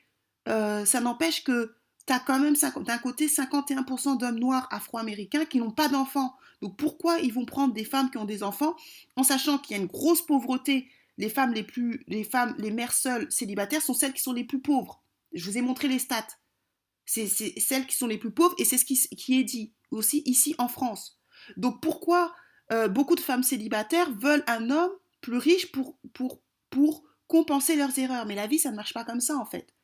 ça 0.86 1.00
n'empêche 1.02 1.44
que 1.44 1.74
tu 2.08 2.14
as 2.14 2.20
quand 2.20 2.38
même 2.38 2.56
d'un 2.84 2.98
côté 2.98 3.28
51% 3.28 4.18
d'hommes 4.18 4.38
noirs 4.38 4.66
afro-américains 4.70 5.44
qui 5.44 5.58
n'ont 5.58 5.70
pas 5.70 5.88
d'enfants. 5.88 6.34
Donc 6.62 6.76
pourquoi 6.76 7.18
ils 7.20 7.32
vont 7.32 7.44
prendre 7.44 7.74
des 7.74 7.84
femmes 7.84 8.10
qui 8.10 8.16
ont 8.16 8.24
des 8.24 8.42
enfants 8.42 8.74
en 9.16 9.22
sachant 9.22 9.58
qu'il 9.58 9.76
y 9.76 9.78
a 9.78 9.82
une 9.82 9.88
grosse 9.88 10.22
pauvreté? 10.22 10.90
Les 11.18 11.28
femmes 11.28 11.52
les 11.52 11.62
plus, 11.62 12.04
les 12.06 12.24
femmes, 12.24 12.54
les 12.58 12.70
mères 12.70 12.92
seules 12.92 13.30
célibataires 13.30 13.82
sont 13.82 13.94
celles 13.94 14.12
qui 14.12 14.22
sont 14.22 14.32
les 14.32 14.44
plus 14.44 14.60
pauvres. 14.60 15.02
Je 15.32 15.44
vous 15.44 15.58
ai 15.58 15.62
montré 15.62 15.86
les 15.88 15.98
stats. 15.98 16.26
C'est 17.04 17.26
celles 17.26 17.86
qui 17.86 17.96
sont 17.96 18.06
les 18.06 18.18
plus 18.18 18.30
pauvres 18.30 18.54
et 18.58 18.64
c'est 18.64 18.78
ce 18.78 18.84
qui, 18.84 19.40
est 19.40 19.44
dit 19.44 19.72
aussi 19.90 20.22
ici 20.26 20.54
en 20.58 20.68
France. 20.68 21.20
Donc 21.56 21.82
pourquoi 21.82 22.34
euh, 22.72 22.88
beaucoup 22.88 23.16
de 23.16 23.20
femmes 23.20 23.42
célibataires 23.42 24.10
veulent 24.12 24.44
un 24.46 24.70
homme 24.70 24.92
plus 25.20 25.38
riche 25.38 25.72
pour, 25.72 25.98
pour, 26.12 26.40
pour 26.70 27.04
compenser 27.26 27.76
leurs 27.76 27.98
erreurs? 27.98 28.26
Mais 28.26 28.34
la 28.34 28.46
vie, 28.46 28.58
ça 28.58 28.70
ne 28.70 28.76
marche 28.76 28.94
pas 28.94 29.04
comme 29.04 29.20
ça 29.20 29.36
en 29.36 29.46
fait. 29.46 29.74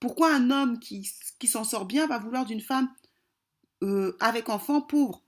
Pourquoi 0.00 0.34
un 0.34 0.50
homme 0.50 0.80
qui, 0.80 1.04
s'en 1.44 1.64
sort 1.64 1.84
bien 1.84 2.06
va 2.06 2.18
vouloir 2.18 2.46
d'une 2.46 2.62
femme 2.62 2.92
euh, 3.82 4.16
avec 4.18 4.48
enfant 4.48 4.80
pauvre? 4.80 5.22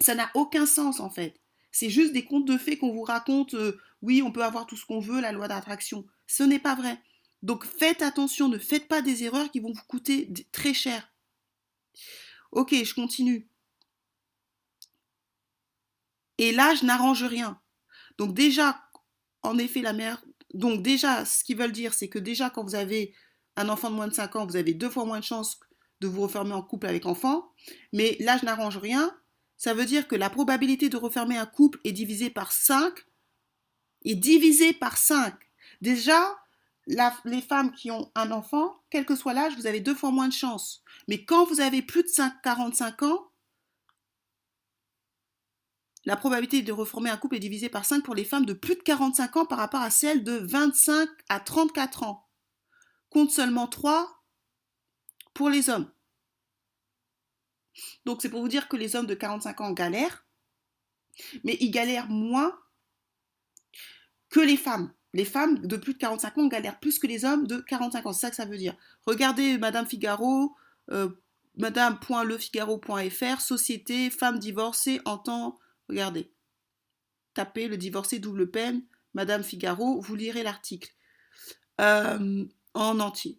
Ça 0.00 0.14
n'a 0.14 0.30
aucun 0.34 0.66
sens 0.66 1.00
en 1.00 1.10
fait. 1.10 1.40
C'est 1.72 1.90
juste 1.90 2.12
des 2.12 2.24
contes 2.24 2.46
de 2.46 2.58
fées 2.58 2.78
qu'on 2.78 2.92
vous 2.92 3.02
raconte. 3.02 3.54
Euh, 3.54 3.80
oui, 4.02 4.22
on 4.22 4.30
peut 4.30 4.44
avoir 4.44 4.66
tout 4.66 4.76
ce 4.76 4.86
qu'on 4.86 5.00
veut, 5.00 5.20
la 5.20 5.32
loi 5.32 5.48
d'attraction. 5.48 6.06
Ce 6.26 6.42
n'est 6.42 6.58
pas 6.58 6.74
vrai. 6.74 7.02
Donc 7.42 7.64
faites 7.64 8.02
attention, 8.02 8.48
ne 8.48 8.58
faites 8.58 8.88
pas 8.88 9.02
des 9.02 9.24
erreurs 9.24 9.50
qui 9.50 9.60
vont 9.60 9.72
vous 9.72 9.84
coûter 9.88 10.32
très 10.52 10.74
cher. 10.74 11.12
Ok, 12.52 12.74
je 12.74 12.94
continue. 12.94 13.48
Et 16.38 16.52
là, 16.52 16.74
je 16.74 16.84
n'arrange 16.84 17.24
rien. 17.24 17.60
Donc 18.16 18.34
déjà, 18.34 18.82
en 19.42 19.58
effet, 19.58 19.82
la 19.82 19.92
mère... 19.92 20.24
Donc 20.54 20.82
déjà, 20.82 21.24
ce 21.24 21.44
qu'ils 21.44 21.58
veulent 21.58 21.72
dire, 21.72 21.94
c'est 21.94 22.08
que 22.08 22.18
déjà, 22.18 22.48
quand 22.48 22.64
vous 22.64 22.74
avez 22.74 23.14
un 23.58 23.68
enfant 23.68 23.90
de 23.90 23.96
moins 23.96 24.06
de 24.06 24.14
5 24.14 24.36
ans, 24.36 24.46
vous 24.46 24.56
avez 24.56 24.72
deux 24.72 24.88
fois 24.88 25.04
moins 25.04 25.18
de 25.18 25.24
chances 25.24 25.58
de 26.00 26.06
vous 26.06 26.22
refermer 26.22 26.52
en 26.52 26.62
couple 26.62 26.86
avec 26.86 27.06
enfant. 27.06 27.52
Mais 27.92 28.16
là, 28.20 28.38
je 28.38 28.44
n'arrange 28.44 28.78
rien. 28.78 29.12
Ça 29.56 29.74
veut 29.74 29.84
dire 29.84 30.06
que 30.06 30.14
la 30.14 30.30
probabilité 30.30 30.88
de 30.88 30.96
refermer 30.96 31.36
un 31.36 31.46
couple 31.46 31.80
est 31.82 31.92
divisée 31.92 32.30
par 32.30 32.52
5. 32.52 32.94
Est 34.04 34.14
divisée 34.14 34.72
par 34.72 34.96
5. 34.96 35.34
Déjà, 35.80 36.38
les 36.86 37.42
femmes 37.42 37.72
qui 37.72 37.90
ont 37.90 38.12
un 38.14 38.30
enfant, 38.30 38.80
quel 38.90 39.04
que 39.04 39.16
soit 39.16 39.34
l'âge, 39.34 39.56
vous 39.56 39.66
avez 39.66 39.80
deux 39.80 39.94
fois 39.94 40.12
moins 40.12 40.28
de 40.28 40.32
chances. 40.32 40.84
Mais 41.08 41.24
quand 41.24 41.44
vous 41.44 41.60
avez 41.60 41.82
plus 41.82 42.04
de 42.04 42.08
5, 42.08 42.32
45 42.44 43.02
ans, 43.02 43.24
la 46.04 46.16
probabilité 46.16 46.62
de 46.62 46.72
reformer 46.72 47.10
un 47.10 47.16
couple 47.16 47.36
est 47.36 47.40
divisée 47.40 47.68
par 47.68 47.84
5 47.84 48.04
pour 48.04 48.14
les 48.14 48.24
femmes 48.24 48.46
de 48.46 48.52
plus 48.52 48.76
de 48.76 48.82
45 48.82 49.36
ans 49.36 49.46
par 49.46 49.58
rapport 49.58 49.82
à 49.82 49.90
celles 49.90 50.22
de 50.22 50.34
25 50.34 51.08
à 51.28 51.40
34 51.40 52.04
ans 52.04 52.27
compte 53.10 53.30
seulement 53.30 53.66
3 53.66 54.22
pour 55.34 55.50
les 55.50 55.70
hommes. 55.70 55.90
Donc 58.04 58.22
c'est 58.22 58.28
pour 58.28 58.40
vous 58.40 58.48
dire 58.48 58.68
que 58.68 58.76
les 58.76 58.96
hommes 58.96 59.06
de 59.06 59.14
45 59.14 59.60
ans 59.60 59.72
galèrent, 59.72 60.26
mais 61.44 61.56
ils 61.60 61.70
galèrent 61.70 62.08
moins 62.08 62.58
que 64.30 64.40
les 64.40 64.56
femmes. 64.56 64.92
Les 65.14 65.24
femmes 65.24 65.58
de 65.66 65.76
plus 65.76 65.94
de 65.94 65.98
45 65.98 66.38
ans 66.38 66.48
galèrent 66.48 66.80
plus 66.80 66.98
que 66.98 67.06
les 67.06 67.24
hommes 67.24 67.46
de 67.46 67.58
45 67.58 68.06
ans. 68.06 68.12
C'est 68.12 68.20
ça 68.20 68.30
que 68.30 68.36
ça 68.36 68.44
veut 68.44 68.58
dire. 68.58 68.76
Regardez 69.06 69.56
Madame 69.58 69.86
Figaro, 69.86 70.54
euh, 70.90 71.08
madame.lefigaro.fr, 71.56 73.40
société, 73.40 74.10
femme 74.10 74.38
divorcée 74.38 75.00
en 75.04 75.18
temps. 75.18 75.58
Regardez. 75.88 76.30
Tapez 77.34 77.68
le 77.68 77.76
divorcé 77.76 78.18
double 78.18 78.50
peine, 78.50 78.82
Madame 79.14 79.42
Figaro, 79.42 80.00
vous 80.00 80.16
lirez 80.16 80.42
l'article. 80.42 80.92
Euh, 81.80 82.44
en 82.74 83.00
entier. 83.00 83.38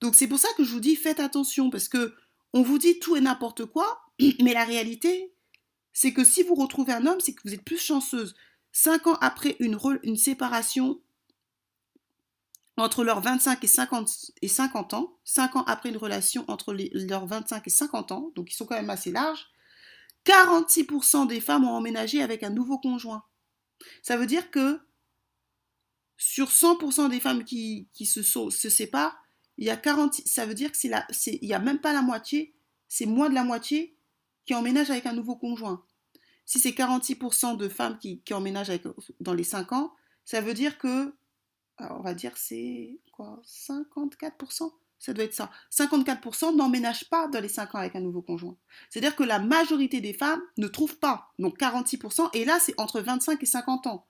Donc 0.00 0.14
c'est 0.14 0.28
pour 0.28 0.38
ça 0.38 0.48
que 0.56 0.64
je 0.64 0.72
vous 0.72 0.80
dis 0.80 0.96
faites 0.96 1.20
attention 1.20 1.70
parce 1.70 1.88
que 1.88 2.14
on 2.52 2.62
vous 2.62 2.78
dit 2.78 2.98
tout 2.98 3.16
et 3.16 3.20
n'importe 3.20 3.66
quoi, 3.66 4.00
mais 4.42 4.54
la 4.54 4.64
réalité, 4.64 5.32
c'est 5.92 6.12
que 6.12 6.24
si 6.24 6.42
vous 6.42 6.54
retrouvez 6.54 6.92
un 6.92 7.06
homme, 7.06 7.20
c'est 7.20 7.34
que 7.34 7.42
vous 7.44 7.54
êtes 7.54 7.64
plus 7.64 7.78
chanceuse. 7.78 8.34
Cinq 8.72 9.06
ans 9.06 9.18
après 9.20 9.56
une, 9.58 9.76
séparation 10.16 11.00
entre 12.76 13.02
leurs 13.02 13.20
25 13.20 13.64
et 13.64 13.66
50, 13.66 14.32
et 14.40 14.48
50 14.48 14.94
ans, 14.94 15.16
cinq 15.24 15.56
ans 15.56 15.64
après 15.64 15.88
une 15.88 15.96
relation 15.96 16.44
entre 16.48 16.72
leurs 16.72 17.26
25 17.26 17.66
et 17.66 17.70
50 17.70 18.12
ans, 18.12 18.30
donc 18.36 18.52
ils 18.52 18.54
sont 18.54 18.66
quand 18.66 18.76
même 18.76 18.90
assez 18.90 19.10
larges, 19.10 19.48
46% 20.24 21.26
des 21.26 21.40
femmes 21.40 21.64
ont 21.64 21.72
emménagé 21.72 22.22
avec 22.22 22.42
un 22.42 22.50
nouveau 22.50 22.78
conjoint. 22.78 23.24
Ça 24.02 24.16
veut 24.16 24.26
dire 24.26 24.50
que 24.50 24.80
sur 26.18 26.48
100% 26.48 27.08
des 27.08 27.20
femmes 27.20 27.44
qui, 27.44 27.88
se, 28.04 28.22
se 28.22 28.68
séparent, 28.68 29.16
il 29.56 29.64
y 29.64 29.70
a 29.70 29.76
40, 29.76 30.14
ça 30.26 30.44
veut 30.44 30.54
dire 30.54 30.70
que 30.70 30.76
c'est 30.76 31.42
n'y 31.42 31.54
a 31.54 31.58
même 31.58 31.80
pas 31.80 31.92
la 31.92 32.02
moitié, 32.02 32.54
c'est 32.88 33.06
moins 33.06 33.28
de 33.28 33.34
la 33.34 33.44
moitié 33.44 33.96
qui 34.44 34.54
emménagent 34.54 34.90
avec 34.90 35.06
un 35.06 35.12
nouveau 35.12 35.36
conjoint. 35.36 35.84
Si 36.44 36.58
c'est 36.58 36.70
46% 36.70 37.56
de 37.56 37.68
femmes 37.68 37.98
qui, 37.98 38.22
emménagent 38.32 38.70
avec, 38.70 38.84
dans 39.20 39.34
les 39.34 39.44
5 39.44 39.72
ans, 39.72 39.94
ça 40.24 40.40
veut 40.40 40.54
dire 40.54 40.78
que, 40.78 41.14
on 41.78 42.00
va 42.00 42.14
dire 42.14 42.36
c'est 42.36 43.00
quoi, 43.12 43.40
54% 43.46 44.72
ça 44.98 45.12
doit 45.12 45.24
être 45.24 45.34
ça. 45.34 45.50
54% 45.70 46.56
n'emménagent 46.56 47.08
pas 47.08 47.28
dans 47.28 47.40
les 47.40 47.48
5 47.48 47.74
ans 47.74 47.78
avec 47.78 47.94
un 47.94 48.00
nouveau 48.00 48.20
conjoint. 48.20 48.56
C'est-à-dire 48.90 49.14
que 49.14 49.22
la 49.22 49.38
majorité 49.38 50.00
des 50.00 50.12
femmes 50.12 50.42
ne 50.56 50.66
trouvent 50.66 50.98
pas. 50.98 51.28
Donc 51.38 51.56
46%, 51.58 52.30
et 52.34 52.44
là 52.44 52.58
c'est 52.60 52.74
entre 52.78 53.00
25 53.00 53.40
et 53.40 53.46
50 53.46 53.86
ans. 53.86 54.07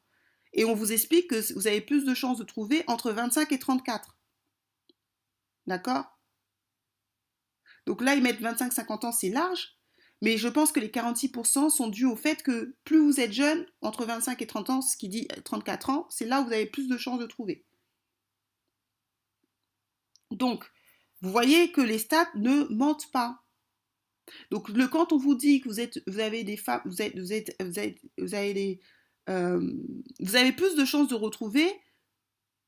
Et 0.58 0.64
on 0.64 0.74
vous 0.74 0.90
explique 0.90 1.30
que 1.30 1.52
vous 1.54 1.68
avez 1.68 1.80
plus 1.80 2.04
de 2.04 2.14
chances 2.14 2.38
de 2.38 2.42
trouver 2.42 2.82
entre 2.88 3.12
25 3.12 3.52
et 3.52 3.60
34. 3.60 4.18
D'accord? 5.68 6.18
Donc 7.86 8.02
là, 8.02 8.16
ils 8.16 8.22
mettent 8.24 8.40
25-50 8.40 9.06
ans, 9.06 9.12
c'est 9.12 9.28
large. 9.28 9.78
Mais 10.20 10.36
je 10.36 10.48
pense 10.48 10.72
que 10.72 10.80
les 10.80 10.88
46% 10.88 11.70
sont 11.70 11.86
dus 11.86 12.06
au 12.06 12.16
fait 12.16 12.42
que 12.42 12.74
plus 12.82 12.98
vous 12.98 13.20
êtes 13.20 13.32
jeune, 13.32 13.66
entre 13.82 14.04
25 14.04 14.42
et 14.42 14.48
30 14.48 14.70
ans, 14.70 14.82
ce 14.82 14.96
qui 14.96 15.08
dit 15.08 15.28
34 15.44 15.90
ans, 15.90 16.06
c'est 16.10 16.26
là 16.26 16.40
où 16.40 16.46
vous 16.46 16.52
avez 16.52 16.66
plus 16.66 16.88
de 16.88 16.96
chances 16.96 17.20
de 17.20 17.26
trouver. 17.26 17.64
Donc, 20.32 20.68
vous 21.20 21.30
voyez 21.30 21.70
que 21.70 21.80
les 21.80 22.00
stats 22.00 22.32
ne 22.34 22.64
mentent 22.74 23.12
pas. 23.12 23.44
Donc, 24.50 24.68
le, 24.70 24.88
quand 24.88 25.12
on 25.12 25.18
vous 25.18 25.36
dit 25.36 25.60
que 25.60 25.68
vous, 25.68 25.78
êtes, 25.78 26.02
vous 26.08 26.18
avez 26.18 26.42
des 26.42 26.56
femmes, 26.56 26.82
vous, 26.84 27.00
êtes, 27.00 27.16
vous, 27.16 27.32
êtes, 27.32 27.56
vous 27.60 28.34
avez 28.34 28.54
des, 28.54 28.80
euh, 29.28 29.60
vous 30.20 30.36
avez 30.36 30.52
plus 30.52 30.74
de 30.74 30.84
chances 30.84 31.08
de 31.08 31.14
retrouver, 31.14 31.70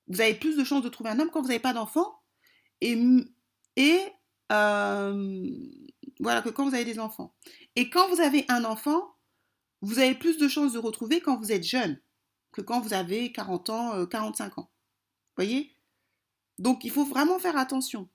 vous 0.09 0.20
avez 0.20 0.35
plus 0.35 0.57
de 0.57 0.64
chances 0.64 0.83
de 0.83 0.88
trouver 0.88 1.11
un 1.11 1.18
homme 1.20 1.31
quand 1.31 1.40
vous 1.40 1.49
n'avez 1.49 1.61
pas 1.61 1.73
d'enfant, 1.73 2.20
et, 2.81 2.96
euh, 4.53 5.51
voilà, 6.20 6.42
que 6.42 6.49
quand 6.49 6.68
vous 6.68 6.75
avez 6.75 6.85
des 6.85 6.99
enfants. 6.99 7.35
Et 7.77 7.90
quand 7.90 8.09
vous 8.09 8.20
avez 8.20 8.44
un 8.49 8.64
enfant, 8.64 9.14
vous 9.83 9.99
avez 9.99 10.14
plus 10.14 10.38
de 10.38 10.49
chances 10.49 10.73
de 10.73 10.79
retrouver 10.79 11.20
quand 11.20 11.37
vous 11.37 11.53
êtes 11.53 11.64
jeune 11.64 12.01
que 12.53 12.61
quand 12.61 12.81
vous 12.81 12.94
avez 12.94 13.33
40 13.33 13.70
ans, 13.70 14.07
45 14.07 14.53
euh, 14.59 14.61
ans. 14.61 14.70
Voyez? 15.37 15.75
Donc 16.59 16.85
il 16.85 16.90
faut 16.90 17.05
vraiment 17.05 17.38
faire 17.38 17.57
attention. 17.57 18.09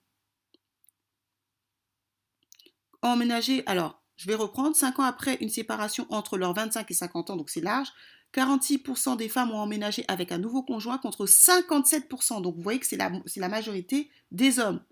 Emménager, 3.02 3.62
alors, 3.66 4.02
je 4.16 4.26
vais 4.26 4.34
reprendre, 4.34 4.74
5 4.74 4.98
ans 4.98 5.04
après 5.04 5.36
une 5.40 5.48
séparation 5.48 6.06
entre 6.10 6.38
leurs 6.38 6.54
25 6.54 6.90
et 6.90 6.94
50 6.94 7.30
ans, 7.30 7.36
donc 7.36 7.50
c'est 7.50 7.60
large, 7.60 7.88
46% 8.34 9.16
des 9.16 9.28
femmes 9.28 9.50
ont 9.50 9.58
emménagé 9.58 10.04
avec 10.08 10.32
un 10.32 10.38
nouveau 10.38 10.62
conjoint 10.62 10.98
contre 10.98 11.26
57%. 11.26 12.42
Donc 12.42 12.56
vous 12.56 12.62
voyez 12.62 12.78
que 12.78 12.86
c'est 12.86 12.96
la, 12.96 13.48
majorité 13.48 14.10
des 14.30 14.58
hommes 14.58 14.82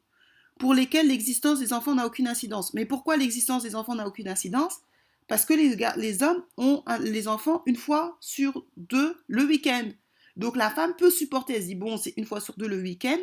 pour 0.59 0.73
lesquels 0.73 1.09
l'existence 1.09 1.59
des 1.59 1.73
enfants 1.73 1.95
n'a 1.95 2.07
aucune 2.07 2.29
incidence. 2.29 2.75
Mais 2.75 2.87
pourquoi 2.87 3.17
l'existence 3.17 3.63
des 3.63 3.75
enfants 3.75 3.95
n'a 3.95 4.07
aucune 4.07 4.29
incidence? 4.29 4.79
Parce 5.27 5.45
que 5.45 5.55
les, 5.55 5.77
les 5.97 6.23
hommes 6.23 6.43
ont 6.57 6.83
les 7.01 7.29
enfants 7.29 7.63
une 7.67 7.77
fois 7.77 8.17
sur 8.21 8.65
deux 8.77 9.17
le 9.27 9.45
week-end. 9.45 9.89
Donc 10.37 10.57
la 10.57 10.71
femme 10.71 10.95
peut 10.97 11.11
supporter, 11.11 11.55
elle 11.55 11.63
se 11.63 11.67
dit, 11.69 11.75
bon, 11.75 11.97
c'est 11.97 12.15
une 12.17 12.27
fois 12.27 12.41
sur 12.41 12.57
deux 12.57 12.69
le 12.69 12.81
week-end. 12.81 13.19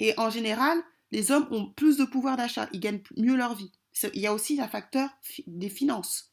Et 0.00 0.14
en 0.18 0.30
général, 0.30 0.78
les 1.10 1.30
hommes 1.30 1.46
ont 1.50 1.66
plus 1.66 1.96
de 1.96 2.04
pouvoir 2.04 2.36
d'achat, 2.36 2.68
ils 2.72 2.80
gagnent 2.80 3.02
mieux 3.16 3.36
leur 3.36 3.54
vie. 3.54 3.70
Il 4.14 4.20
y 4.20 4.26
a 4.26 4.34
aussi 4.34 4.60
un 4.60 4.68
facteur 4.68 5.08
des 5.46 5.68
finances. 5.68 6.32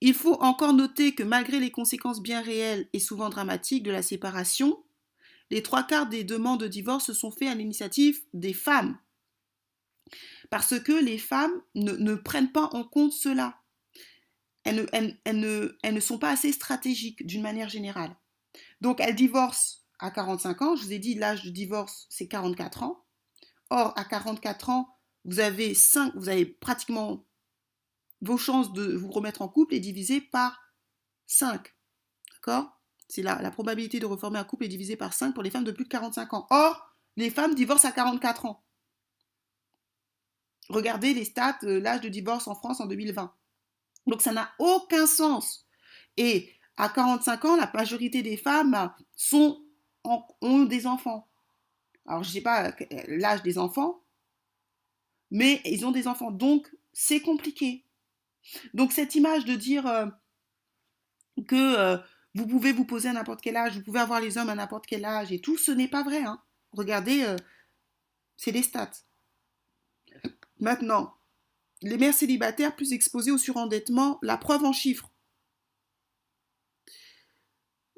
Il 0.00 0.14
faut 0.14 0.34
encore 0.40 0.74
noter 0.74 1.14
que 1.14 1.22
malgré 1.22 1.58
les 1.58 1.70
conséquences 1.70 2.22
bien 2.22 2.40
réelles 2.40 2.88
et 2.92 3.00
souvent 3.00 3.30
dramatiques 3.30 3.82
de 3.82 3.90
la 3.90 4.02
séparation, 4.02 4.82
les 5.50 5.62
trois 5.62 5.82
quarts 5.82 6.08
des 6.08 6.24
demandes 6.24 6.60
de 6.60 6.68
divorce 6.68 7.06
se 7.06 7.14
sont 7.14 7.30
faites 7.30 7.48
à 7.48 7.54
l'initiative 7.54 8.20
des 8.32 8.52
femmes. 8.52 8.98
Parce 10.50 10.78
que 10.80 10.92
les 10.92 11.18
femmes 11.18 11.62
ne, 11.74 12.14
prennent 12.14 12.52
pas 12.52 12.70
en 12.72 12.84
compte 12.84 13.12
cela. 13.12 13.60
Elles 14.64 14.86
ne, 15.26 16.00
sont 16.00 16.18
pas 16.18 16.30
assez 16.30 16.52
stratégiques 16.52 17.26
d'une 17.26 17.42
manière 17.42 17.68
générale. 17.68 18.14
Donc 18.80 19.00
elles 19.00 19.14
divorcent 19.14 19.78
à 19.98 20.10
45 20.10 20.62
ans. 20.62 20.76
Je 20.76 20.84
vous 20.84 20.92
ai 20.92 20.98
dit, 20.98 21.14
l'âge 21.14 21.44
de 21.44 21.50
divorce, 21.50 22.06
c'est 22.08 22.28
44 22.28 22.82
ans. 22.82 23.04
Or, 23.70 23.92
à 23.96 24.04
44 24.04 24.70
ans, 24.70 24.96
vous 25.24 25.40
avez, 25.40 25.74
5, 25.74 26.14
vous 26.16 26.28
avez 26.28 26.46
pratiquement 26.46 27.24
vos 28.20 28.36
chances 28.36 28.72
de 28.72 28.94
vous 28.94 29.10
remettre 29.10 29.42
en 29.42 29.48
couple 29.48 29.74
est 29.74 29.80
divisée 29.80 30.20
par 30.20 30.60
5. 31.26 31.74
D'accord? 32.34 32.78
C'est 33.08 33.22
la, 33.22 33.50
probabilité 33.50 34.00
de 34.00 34.06
reformer 34.06 34.38
un 34.38 34.44
couple 34.44 34.64
est 34.64 34.68
divisée 34.68 34.96
par 34.96 35.14
5 35.14 35.32
pour 35.32 35.42
les 35.42 35.50
femmes 35.50 35.64
de 35.64 35.72
plus 35.72 35.84
de 35.84 35.88
45 35.88 36.34
ans. 36.34 36.46
Or, 36.50 36.94
les 37.16 37.30
femmes 37.30 37.54
divorcent 37.54 37.88
à 37.88 37.92
44 37.92 38.44
ans. 38.46 38.62
Regardez 40.68 41.14
les 41.14 41.24
stats, 41.24 41.58
euh, 41.62 41.80
l'âge 41.80 42.02
de 42.02 42.10
divorce 42.10 42.46
en 42.46 42.54
France 42.54 42.80
en 42.80 42.86
2020. 42.86 43.34
Donc 44.06 44.20
ça 44.20 44.32
n'a 44.32 44.52
aucun 44.58 45.06
sens. 45.06 45.66
Et 46.18 46.52
à 46.76 46.90
45 46.90 47.44
ans, 47.46 47.56
la 47.56 47.70
majorité 47.72 48.22
des 48.22 48.36
femmes 48.36 48.92
ont 49.32 50.64
des 50.64 50.86
enfants. 50.86 51.28
Alors 52.06 52.22
je 52.22 52.28
ne 52.28 52.34
sais 52.34 52.40
pas 52.42 52.68
euh, 52.68 53.02
l'âge 53.06 53.42
des 53.42 53.58
enfants, 53.58 54.02
mais 55.30 55.62
ils 55.64 55.86
ont 55.86 55.92
des 55.92 56.08
enfants. 56.08 56.30
Donc 56.30 56.70
c'est 56.92 57.20
compliqué. 57.20 57.84
Donc 58.74 58.92
cette 58.92 59.14
image 59.14 59.44
de 59.44 59.54
dire 59.54 59.86
euh, 59.86 60.06
que 61.46 61.76
euh, 61.78 61.98
vous 62.34 62.46
pouvez 62.46 62.72
vous 62.72 62.84
poser 62.84 63.08
à 63.08 63.12
n'importe 63.12 63.40
quel 63.40 63.56
âge, 63.56 63.76
vous 63.76 63.82
pouvez 63.82 64.00
avoir 64.00 64.20
les 64.20 64.38
hommes 64.38 64.48
à 64.48 64.54
n'importe 64.54 64.86
quel 64.86 65.04
âge 65.04 65.32
et 65.32 65.40
tout, 65.40 65.56
ce 65.56 65.70
n'est 65.70 65.88
pas 65.88 66.02
vrai. 66.02 66.22
Hein. 66.22 66.42
Regardez, 66.72 67.22
euh, 67.22 67.36
c'est 68.36 68.52
les 68.52 68.62
stats. 68.62 68.90
Maintenant, 70.60 71.14
les 71.82 71.96
mères 71.96 72.14
célibataires 72.14 72.74
plus 72.74 72.92
exposées 72.92 73.30
au 73.30 73.38
surendettement, 73.38 74.18
la 74.22 74.36
preuve 74.36 74.64
en 74.64 74.72
chiffres. 74.72 75.12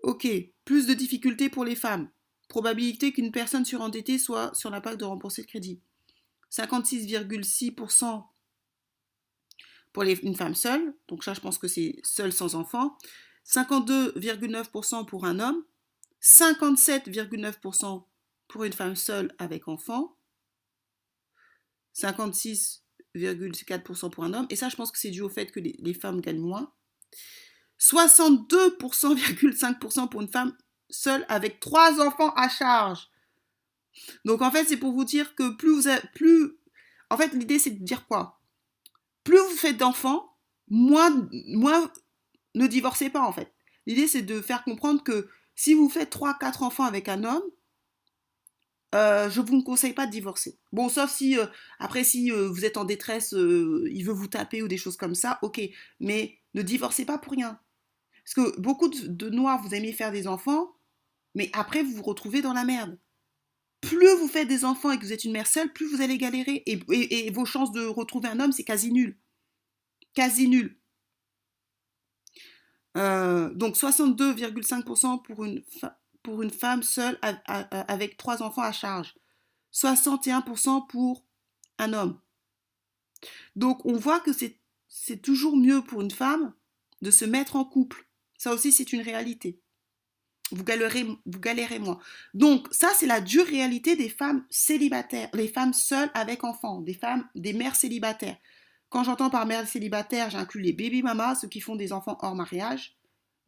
Ok, 0.02 0.26
plus 0.64 0.86
de 0.86 0.94
difficultés 0.94 1.48
pour 1.48 1.64
les 1.64 1.76
femmes. 1.76 2.10
Probabilité 2.48 3.12
qu'une 3.12 3.32
personne 3.32 3.64
surendettée 3.64 4.18
soit 4.18 4.54
sur 4.54 4.70
l'impact 4.70 4.98
de 4.98 5.04
rembourser 5.04 5.42
le 5.42 5.46
crédit. 5.46 5.80
56,6% 6.50 8.24
pour 9.92 10.04
une 10.04 10.36
femme 10.36 10.54
seule, 10.54 10.94
donc 11.08 11.24
ça 11.24 11.34
je 11.34 11.40
pense 11.40 11.58
que 11.58 11.68
c'est 11.68 11.96
seule 12.04 12.32
sans 12.32 12.54
enfant, 12.54 12.96
52,9% 13.46 15.06
pour 15.06 15.24
un 15.24 15.40
homme, 15.40 15.64
57,9% 16.22 18.04
pour 18.48 18.64
une 18.64 18.72
femme 18.72 18.96
seule 18.96 19.34
avec 19.38 19.68
enfant, 19.68 20.16
56,4% 21.94 24.10
pour 24.10 24.24
un 24.24 24.34
homme, 24.34 24.46
et 24.50 24.56
ça 24.56 24.68
je 24.68 24.76
pense 24.76 24.92
que 24.92 24.98
c'est 24.98 25.10
dû 25.10 25.22
au 25.22 25.28
fait 25.28 25.50
que 25.50 25.60
les, 25.60 25.76
les 25.78 25.94
femmes 25.94 26.20
gagnent 26.20 26.40
moins, 26.40 26.72
62,5% 27.80 30.08
pour 30.08 30.20
une 30.20 30.28
femme 30.28 30.56
seule 30.90 31.24
avec 31.28 31.60
trois 31.60 32.00
enfants 32.00 32.32
à 32.34 32.48
charge. 32.48 33.08
Donc 34.24 34.42
en 34.42 34.50
fait 34.50 34.66
c'est 34.66 34.76
pour 34.76 34.92
vous 34.92 35.04
dire 35.04 35.34
que 35.34 35.56
plus 35.56 35.74
vous 35.74 35.88
avez, 35.88 36.06
plus 36.14 36.58
en 37.08 37.16
fait 37.16 37.32
l'idée 37.32 37.58
c'est 37.58 37.70
de 37.70 37.84
dire 37.84 38.06
quoi? 38.06 38.39
Plus 39.30 39.38
vous 39.38 39.56
faites 39.56 39.76
d'enfants, 39.76 40.36
moins, 40.68 41.28
moins 41.48 41.90
ne 42.54 42.66
divorcez 42.66 43.10
pas 43.10 43.22
en 43.22 43.32
fait. 43.32 43.52
L'idée 43.86 44.08
c'est 44.08 44.22
de 44.22 44.40
faire 44.40 44.64
comprendre 44.64 45.02
que 45.02 45.28
si 45.54 45.74
vous 45.74 45.88
faites 45.88 46.14
3-4 46.14 46.64
enfants 46.64 46.84
avec 46.84 47.08
un 47.08 47.22
homme, 47.24 47.42
euh, 48.94 49.30
je 49.30 49.40
vous 49.40 49.62
conseille 49.62 49.92
pas 49.92 50.06
de 50.06 50.10
divorcer. 50.10 50.58
Bon, 50.72 50.88
sauf 50.88 51.10
si, 51.10 51.38
euh, 51.38 51.46
après, 51.78 52.02
si 52.02 52.32
euh, 52.32 52.48
vous 52.48 52.64
êtes 52.64 52.76
en 52.76 52.84
détresse, 52.84 53.32
il 53.32 54.02
veut 54.02 54.12
vous 54.12 54.26
taper 54.26 54.62
ou 54.62 54.68
des 54.68 54.78
choses 54.78 54.96
comme 54.96 55.14
ça, 55.14 55.38
ok. 55.42 55.60
Mais 56.00 56.38
ne 56.54 56.62
divorcez 56.62 57.04
pas 57.04 57.18
pour 57.18 57.32
rien. 57.32 57.60
Parce 58.24 58.34
que 58.34 58.60
beaucoup 58.60 58.88
de, 58.88 59.06
de 59.06 59.30
noirs, 59.30 59.62
vous 59.62 59.74
aimez 59.74 59.92
faire 59.92 60.10
des 60.10 60.26
enfants, 60.26 60.72
mais 61.36 61.50
après, 61.52 61.84
vous 61.84 61.92
vous 61.92 62.02
retrouvez 62.02 62.42
dans 62.42 62.52
la 62.52 62.64
merde 62.64 62.98
plus 63.80 64.14
vous 64.18 64.28
faites 64.28 64.48
des 64.48 64.64
enfants 64.64 64.90
et 64.90 64.98
que 64.98 65.04
vous 65.04 65.12
êtes 65.12 65.24
une 65.24 65.32
mère 65.32 65.46
seule, 65.46 65.72
plus 65.72 65.86
vous 65.86 66.02
allez 66.02 66.18
galérer. 66.18 66.62
Et, 66.66 67.30
vos 67.30 67.44
chances 67.44 67.72
de 67.72 67.84
retrouver 67.84 68.28
un 68.28 68.40
homme, 68.40 68.52
c'est 68.52 68.64
quasi 68.64 68.92
nul. 68.92 69.18
Quasi 70.14 70.48
nul. 70.48 70.78
Euh, 72.96 73.54
donc 73.54 73.76
62,5% 73.76 75.22
pour 75.22 75.44
une, 75.44 75.62
pour 76.22 76.42
une 76.42 76.50
femme 76.50 76.82
seule 76.82 77.18
avec 77.22 78.16
trois 78.16 78.42
enfants 78.42 78.62
à 78.62 78.72
charge. 78.72 79.14
61% 79.72 80.86
pour 80.88 81.24
un 81.78 81.92
homme. 81.92 82.20
Donc 83.56 83.84
on 83.86 83.96
voit 83.96 84.20
que 84.20 84.32
c'est 84.32 85.22
toujours 85.22 85.56
mieux 85.56 85.82
pour 85.82 86.00
une 86.00 86.10
femme 86.10 86.52
de 87.02 87.10
se 87.10 87.24
mettre 87.24 87.56
en 87.56 87.64
couple. 87.64 88.06
Ça 88.36 88.52
aussi, 88.52 88.72
c'est 88.72 88.92
une 88.92 89.02
réalité 89.02 89.62
vous 90.52 90.64
galérez, 90.64 91.04
vous 91.04 91.40
galérez 91.40 91.78
moins. 91.78 91.98
Donc, 92.34 92.68
ça, 92.70 92.88
c'est 92.94 93.06
la 93.06 93.20
dure 93.20 93.46
réalité 93.46 93.96
des 93.96 94.08
femmes 94.08 94.44
célibataires, 94.50 95.28
les 95.34 95.48
femmes 95.48 95.72
seules 95.72 96.10
avec 96.14 96.44
enfants, 96.44 96.80
des 96.80 96.94
femmes, 96.94 97.26
des 97.34 97.52
mères 97.52 97.76
célibataires. 97.76 98.36
Quand 98.88 99.04
j'entends 99.04 99.30
par 99.30 99.46
mère 99.46 99.68
célibataire, 99.68 100.30
j'inclus 100.30 100.62
les 100.62 100.72
baby 100.72 101.02
mamas, 101.02 101.36
ceux 101.36 101.48
qui 101.48 101.60
font 101.60 101.76
des 101.76 101.92
enfants 101.92 102.18
hors 102.22 102.34
mariage, 102.34 102.96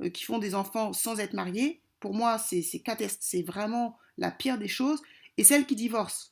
euh, 0.00 0.08
qui 0.08 0.24
font 0.24 0.38
des 0.38 0.54
enfants 0.54 0.92
sans 0.92 1.18
être 1.18 1.34
mariés. 1.34 1.80
Pour 1.98 2.14
moi, 2.14 2.38
c'est 2.38 2.62
c'est 2.62 3.42
vraiment 3.42 3.98
la 4.18 4.30
pire 4.30 4.58
des 4.58 4.68
choses. 4.68 5.02
Et 5.38 5.44
celles 5.44 5.66
qui 5.66 5.74
divorcent. 5.74 6.30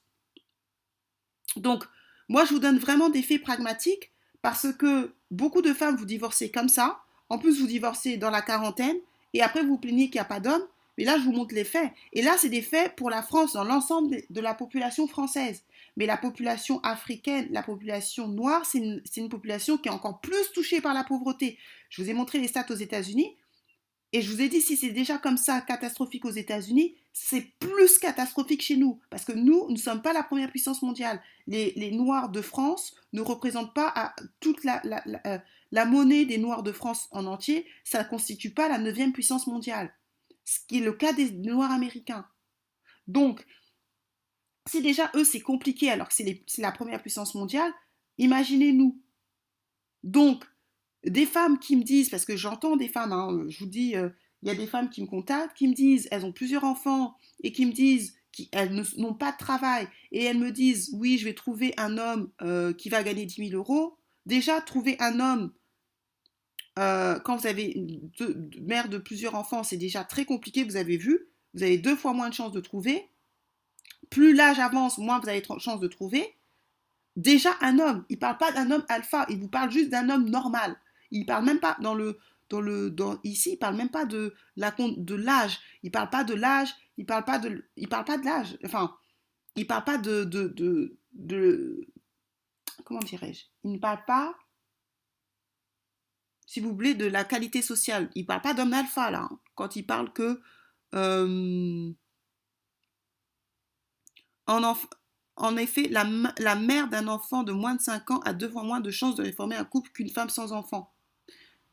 Donc, 1.57 1.85
moi, 2.29 2.45
je 2.45 2.53
vous 2.53 2.61
donne 2.61 2.79
vraiment 2.79 3.09
des 3.09 3.23
faits 3.23 3.43
pragmatiques 3.43 4.13
parce 4.43 4.73
que 4.73 5.13
beaucoup 5.31 5.63
de 5.63 5.73
femmes, 5.73 5.97
vous 5.97 6.05
divorcez 6.05 6.51
comme 6.51 6.69
ça. 6.69 7.03
En 7.29 7.39
plus, 7.39 7.61
vous 7.61 7.67
divorcez 7.67 8.17
dans 8.17 8.31
la 8.31 8.43
quarantaine 8.43 8.97
et 9.35 9.43
après 9.43 9.63
vous 9.63 9.79
plaignez 9.79 10.07
qu'il 10.07 10.17
n'y 10.17 10.21
a 10.21 10.25
pas 10.25 10.41
d'hommes. 10.41 10.67
Mais 10.99 11.07
là, 11.07 11.17
je 11.17 11.25
vous 11.25 11.33
montre 11.33 11.55
les 11.55 11.65
faits. 11.65 11.91
Et 12.13 12.21
là, 12.21 12.37
c'est 12.37 12.51
des 12.51 12.61
faits 12.61 12.95
pour 12.95 13.09
la 13.09 13.23
France, 13.23 13.55
dans 13.55 13.65
l'ensemble 13.65 14.21
de 14.29 14.41
la 14.43 14.53
population 14.53 15.07
française. 15.07 15.63
Mais 15.97 16.05
la 16.05 16.19
population 16.19 16.79
africaine, 16.81 17.49
la 17.51 17.63
population 17.63 18.29
noire, 18.29 18.67
c'est 18.67 18.79
une, 19.17 19.29
population 19.31 19.79
qui 19.79 19.89
est 19.89 19.93
encore 19.93 20.21
plus 20.21 20.53
touchée 20.53 20.83
par 20.83 20.93
la 20.93 21.03
pauvreté. 21.03 21.59
Je 21.89 22.03
vous 22.03 22.11
ai 22.11 22.13
montré 22.13 22.39
les 22.39 22.49
stats 22.49 22.67
aux 22.69 22.75
États-Unis. 22.75 23.35
Et 24.13 24.21
je 24.21 24.31
vous 24.31 24.43
ai 24.43 24.51
dit, 24.51 24.61
si 24.61 24.77
c'est 24.77 24.91
déjà 24.91 25.17
comme 25.17 25.39
ça 25.39 25.63
catastrophique 25.63 26.27
aux 26.27 26.33
États-Unis, 26.33 26.97
c'est 27.15 27.47
plus 27.61 27.99
catastrophique 27.99 28.61
chez 28.61 28.77
nous. 28.77 29.01
Parce 29.09 29.25
que 29.25 29.33
nous, 29.33 29.67
nous 29.69 29.73
ne 29.73 29.79
sommes 29.79 30.03
pas 30.03 30.13
la 30.13 30.23
première 30.23 30.51
puissance 30.51 30.83
mondiale. 30.83 31.23
Les, 31.47 31.91
Noirs 31.93 32.29
de 32.29 32.43
France 32.43 32.95
ne 33.15 33.23
représentent 33.23 33.73
pas 33.73 34.15
toute 34.41 34.65
la, 34.65 34.83
la, 34.85 35.03
euh, 35.27 35.39
la 35.73 35.85
monnaie 35.85 36.25
des 36.25 36.39
Noirs 36.39 36.63
de 36.63 36.73
France 36.73 37.09
en 37.11 37.27
entier, 37.27 37.67
ça 37.85 38.03
ne 38.03 38.09
constitue 38.09 38.51
pas 38.51 38.69
la 38.69 38.79
neuvième 38.79 39.13
puissance 39.13 39.47
mondiale, 39.47 39.95
ce 40.45 40.59
qui 40.69 40.79
est 40.79 40.85
le 40.85 40.93
cas 40.93 41.13
des 41.13 41.31
Noirs 41.31 41.71
américains. 41.71 42.27
Donc, 43.07 43.47
si 44.69 44.83
déjà 44.83 45.11
eux 45.15 45.25
c'est 45.25 45.41
compliqué 45.41 45.91
alors 45.91 46.09
que 46.09 46.15
c'est 46.15 46.43
la 46.59 46.73
première 46.73 47.01
puissance 47.01 47.35
mondiale, 47.35 47.73
imaginez-nous. 48.19 49.01
Donc, 50.03 50.45
des 51.05 51.27
femmes 51.27 51.59
qui 51.59 51.77
me 51.77 51.83
disent, 51.83 52.11
parce 52.11 52.25
que 52.25 52.37
j'entends 52.37 52.77
des 52.77 52.89
femmes, 52.89 53.13
hein, 53.13 53.45
je 53.49 53.59
vous 53.59 53.71
dis, 53.71 53.97
euh, 53.97 54.11
il 54.43 54.49
y 54.49 54.51
a 54.51 54.55
des 54.55 54.67
femmes 54.67 54.91
qui 54.91 55.03
me 55.03 55.07
contactent, 55.07 55.57
qui 55.57 55.69
me 55.69 55.75
disent, 55.75 56.09
elles 56.11 56.25
ont 56.25 56.33
plusieurs 56.33 56.65
enfants 56.65 57.17
et 57.43 57.53
qui 57.53 57.67
me 57.67 57.73
disent 57.73 58.17
qu'elles 58.33 58.85
n'ont 58.97 59.15
pas 59.15 59.33
de 59.33 59.37
travail 59.37 59.89
et 60.13 60.25
elles 60.25 60.39
me 60.39 60.53
disent, 60.53 60.91
oui, 60.95 61.19
je 61.19 61.25
vais 61.25 61.35
trouver 61.35 61.75
un 61.77 61.99
homme 61.99 62.31
euh, 62.43 62.73
qui 62.73 62.89
va 62.89 63.03
gagner 63.03 63.27
10 63.27 63.51
000 63.51 63.59
euros. 63.59 63.99
Déjà, 64.27 64.61
trouver 64.61 64.97
un 65.01 65.21
homme 65.21 65.53
euh, 66.79 67.19
quand 67.21 67.37
vous 67.37 67.47
avez 67.47 67.65
une 67.65 68.11
mère 68.63 68.89
de 68.89 68.99
plusieurs 68.99 69.35
enfants, 69.35 69.63
c'est 69.63 69.77
déjà 69.77 70.05
très 70.05 70.25
compliqué, 70.25 70.65
vous 70.65 70.77
avez 70.77 70.97
vu. 70.97 71.29
Vous 71.55 71.63
avez 71.63 71.79
deux 71.79 71.97
fois 71.97 72.13
moins 72.13 72.29
de 72.29 72.35
chances 72.35 72.53
de 72.53 72.61
trouver. 72.61 73.09
Plus 74.09 74.35
l'âge 74.35 74.59
avance, 74.59 74.99
moins 74.99 75.19
vous 75.19 75.29
avez 75.29 75.41
de 75.41 75.47
chances 75.59 75.81
de 75.81 75.89
trouver. 75.89 76.37
Déjà, 77.17 77.51
un 77.61 77.79
homme, 77.79 78.05
il 78.09 78.15
ne 78.15 78.21
parle 78.21 78.39
pas 78.39 78.53
d'un 78.53 78.71
homme 78.71 78.85
alpha, 78.89 79.27
il 79.29 79.39
vous 79.41 79.49
parle 79.49 79.71
juste 79.71 79.91
d'un 79.91 80.09
homme 80.09 80.29
normal. 80.29 80.77
Il 81.11 81.21
ne 81.21 81.27
parle 81.27 81.45
même 81.45 81.59
pas 81.59 81.77
dans 81.81 81.95
le, 81.95 82.19
dans 82.49 82.61
le, 82.61 82.91
dans, 82.91 83.19
ici, 83.25 83.53
il 83.53 83.57
parle 83.57 83.77
même 83.77 83.91
pas 83.91 84.05
de 84.05 84.35
la 84.57 84.71
de 84.71 85.15
l'âge. 85.15 85.59
Il 85.83 85.91
parle 85.91 86.11
pas 86.11 86.25
de 86.25 86.35
l'âge. 86.35 86.73
Il 86.97 87.07
parle 87.07 87.25
pas 87.25 87.39
de, 87.39 87.65
parle 87.89 88.05
pas 88.05 88.19
de 88.19 88.25
l'âge. 88.25 88.59
Enfin, 88.65 88.95
il 89.57 89.67
parle 89.67 89.85
pas 89.85 89.99
de, 89.99 90.25
de, 90.25 90.49
de 91.13 91.89
comment 92.85 93.01
dirais-je? 93.01 93.45
Il 93.65 93.73
ne 93.73 93.79
parle 93.79 94.05
pas 94.07 94.35
si 96.51 96.59
vous 96.59 96.75
voulez, 96.75 96.95
de 96.95 97.07
la 97.07 97.23
qualité 97.23 97.63
sociale. 97.63 98.11
Il 98.17 98.23
ne 98.23 98.27
parle 98.27 98.43
pas 98.43 98.55
d'homme 98.55 98.73
alpha, 98.73 99.09
là, 99.13 99.29
hein, 99.31 99.39
quand 99.55 99.77
il 99.77 99.87
parle 99.87 100.13
que... 100.13 100.41
Euh, 100.97 101.93
en, 104.47 105.57
effet, 105.57 105.87
la, 105.91 106.05
la 106.39 106.57
mère 106.57 106.89
d'un 106.89 107.07
enfant 107.07 107.45
de 107.45 107.53
moins 107.53 107.77
de 107.77 107.81
5 107.81 108.11
ans 108.11 108.19
a 108.25 108.33
deux 108.33 108.51
fois 108.51 108.65
moins 108.65 108.81
de 108.81 108.91
chances 108.91 109.15
de 109.15 109.23
réformer 109.23 109.55
un 109.55 109.65
couple 109.65 109.93
qu'une 109.93 110.11
femme 110.11 110.29
sans 110.29 110.53
enfant. 110.53 110.93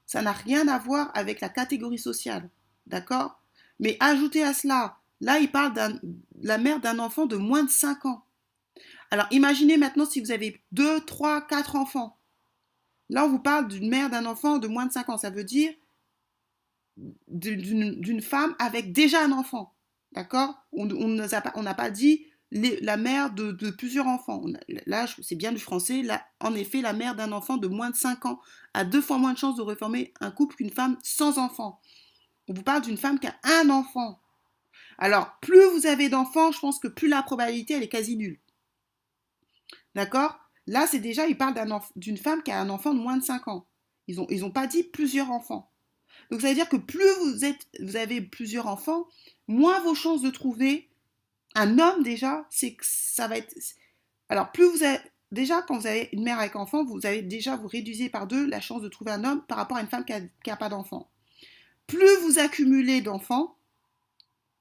Ça 0.06 0.22
n'a 0.22 0.32
rien 0.32 0.68
à 0.68 0.78
voir 0.78 1.10
avec 1.16 1.42
la 1.42 1.50
catégorie 1.50 1.98
sociale, 1.98 2.48
d'accord? 2.86 3.42
Mais 3.80 3.98
ajoutez 4.00 4.44
à 4.44 4.54
cela 4.54 5.00
Là, 5.22 5.40
il 5.40 5.50
parle 5.50 5.74
de 5.74 6.00
la 6.44 6.60
mère 6.60 6.80
d'un 6.80 7.00
enfant 7.00 7.26
de 7.26 7.36
moins 7.36 7.64
de 7.64 7.72
5 7.72 8.06
ans. 8.06 8.24
Alors, 9.10 9.26
imaginez 9.32 9.78
maintenant 9.78 10.06
si 10.06 10.22
vous 10.22 10.30
avez 10.30 10.62
2, 10.74 11.04
3, 11.04 11.48
4 11.48 11.76
enfants. 11.76 12.20
Là, 13.10 13.26
on 13.26 13.30
vous 13.30 13.40
parle 13.40 13.68
d'une 13.68 13.90
mère 13.90 14.10
d'un 14.10 14.26
enfant 14.26 14.58
de 14.58 14.68
moins 14.68 14.86
de 14.86 14.92
5 14.92 15.10
ans. 15.10 15.18
Ça 15.18 15.30
veut 15.30 15.44
dire 15.44 15.74
d'une 17.28 18.22
femme 18.22 18.56
avec 18.60 18.92
déjà 18.92 19.24
un 19.24 19.32
enfant. 19.32 19.76
D'accord? 20.14 20.56
On 20.72 20.86
n'a 20.86 21.74
pas, 21.74 21.92
dit 21.92 22.26
la 22.52 22.98
mère 22.98 23.34
de, 23.34 23.70
plusieurs 23.72 24.08
enfants. 24.08 24.44
Là, 24.86 25.06
c'est 25.22 25.36
bien 25.36 25.52
du 25.52 25.60
français. 25.60 26.02
Là, 26.02 26.26
en 26.40 26.56
effet, 26.56 26.82
la 26.82 26.94
mère 26.94 27.16
d'un 27.16 27.32
enfant 27.32 27.58
de 27.58 27.68
moins 27.68 27.92
de 27.92 27.96
5 27.96 28.26
ans 28.26 28.40
a 28.74 28.84
deux 28.84 29.02
fois 29.02 29.18
moins 29.18 29.34
de 29.34 29.38
chances 29.38 29.58
de 29.58 29.62
reformer 29.62 30.14
un 30.20 30.32
couple 30.32 30.56
qu'une 30.56 30.72
femme 30.72 30.98
sans 31.04 31.38
enfant. 31.38 31.80
On 32.48 32.54
vous 32.54 32.64
parle 32.64 32.82
d'une 32.82 32.98
femme 32.98 33.20
qui 33.20 33.28
a 33.28 33.36
un 33.44 33.70
enfant. 33.70 34.22
Alors, 34.98 35.38
plus 35.42 35.64
vous 35.66 35.86
avez 35.86 36.10
d'enfants, 36.10 36.52
je 36.52 36.60
pense 36.60 36.80
que 36.80 36.88
plus 36.88 37.08
la 37.08 37.22
probabilité, 37.22 37.76
elle 37.76 37.84
est 37.84 37.90
quasi 37.90 38.18
nulle. 38.18 38.40
D'accord? 39.94 40.40
Là, 40.68 40.86
c'est 40.86 41.00
déjà, 41.00 41.28
il 41.28 41.38
parle 41.38 41.56
d'une 41.96 42.18
femme 42.18 42.44
qui 42.44 42.52
a 42.52 42.60
un 42.60 42.70
enfant 42.70 42.94
de 42.94 43.00
moins 43.00 43.18
de 43.18 43.24
5 43.24 43.48
ans. 43.48 43.66
Ils 44.08 44.18
n'ont 44.18 44.28
ils 44.30 44.52
pas 44.52 44.68
dit 44.68 44.84
plusieurs 44.84 45.32
enfants. 45.32 45.72
Donc, 46.30 46.42
ça 46.42 46.50
veut 46.50 46.56
dire 46.56 46.70
que 46.70 46.78
plus 46.78 47.10
vous, 47.22 47.46
êtes, 47.46 47.68
vous 47.80 47.96
avez 47.96 48.22
plusieurs 48.22 48.68
enfants, 48.68 49.08
moins 49.48 49.80
vos 49.80 49.96
chances 49.96 50.22
de 50.22 50.30
trouver 50.30 50.90
un 51.56 51.80
homme, 51.80 52.04
déjà, 52.04 52.46
c'est 52.50 52.74
que 52.76 52.84
ça 52.86 53.28
va 53.28 53.38
être. 53.38 53.56
Alors, 54.30 54.52
plus 54.52 54.66
vous 54.66 54.84
avez. 54.84 55.00
Déjà, 55.32 55.62
quand 55.62 55.78
vous 55.78 55.88
avez 55.88 56.08
une 56.14 56.24
mère 56.24 56.40
avec 56.40 56.56
enfant, 56.56 56.86
vous 56.86 57.06
avez 57.06 57.22
déjà, 57.22 57.58
vous 57.58 57.68
réduisez 57.68 58.08
par 58.08 58.28
deux 58.28 58.46
la 58.46 58.62
chance 58.62 58.82
de 58.82 58.88
trouver 58.88 59.12
un 59.12 59.26
homme 59.26 59.44
par 59.46 59.58
rapport 59.58 59.76
à 59.76 59.82
une 59.82 59.90
femme 59.90 60.06
qui 60.06 60.14
n'a 60.50 60.56
pas 60.56 60.70
d'enfant. 60.70 61.10
Plus 61.86 62.16
vous 62.22 62.40
accumulez 62.40 63.02
d'enfants, 63.02 63.58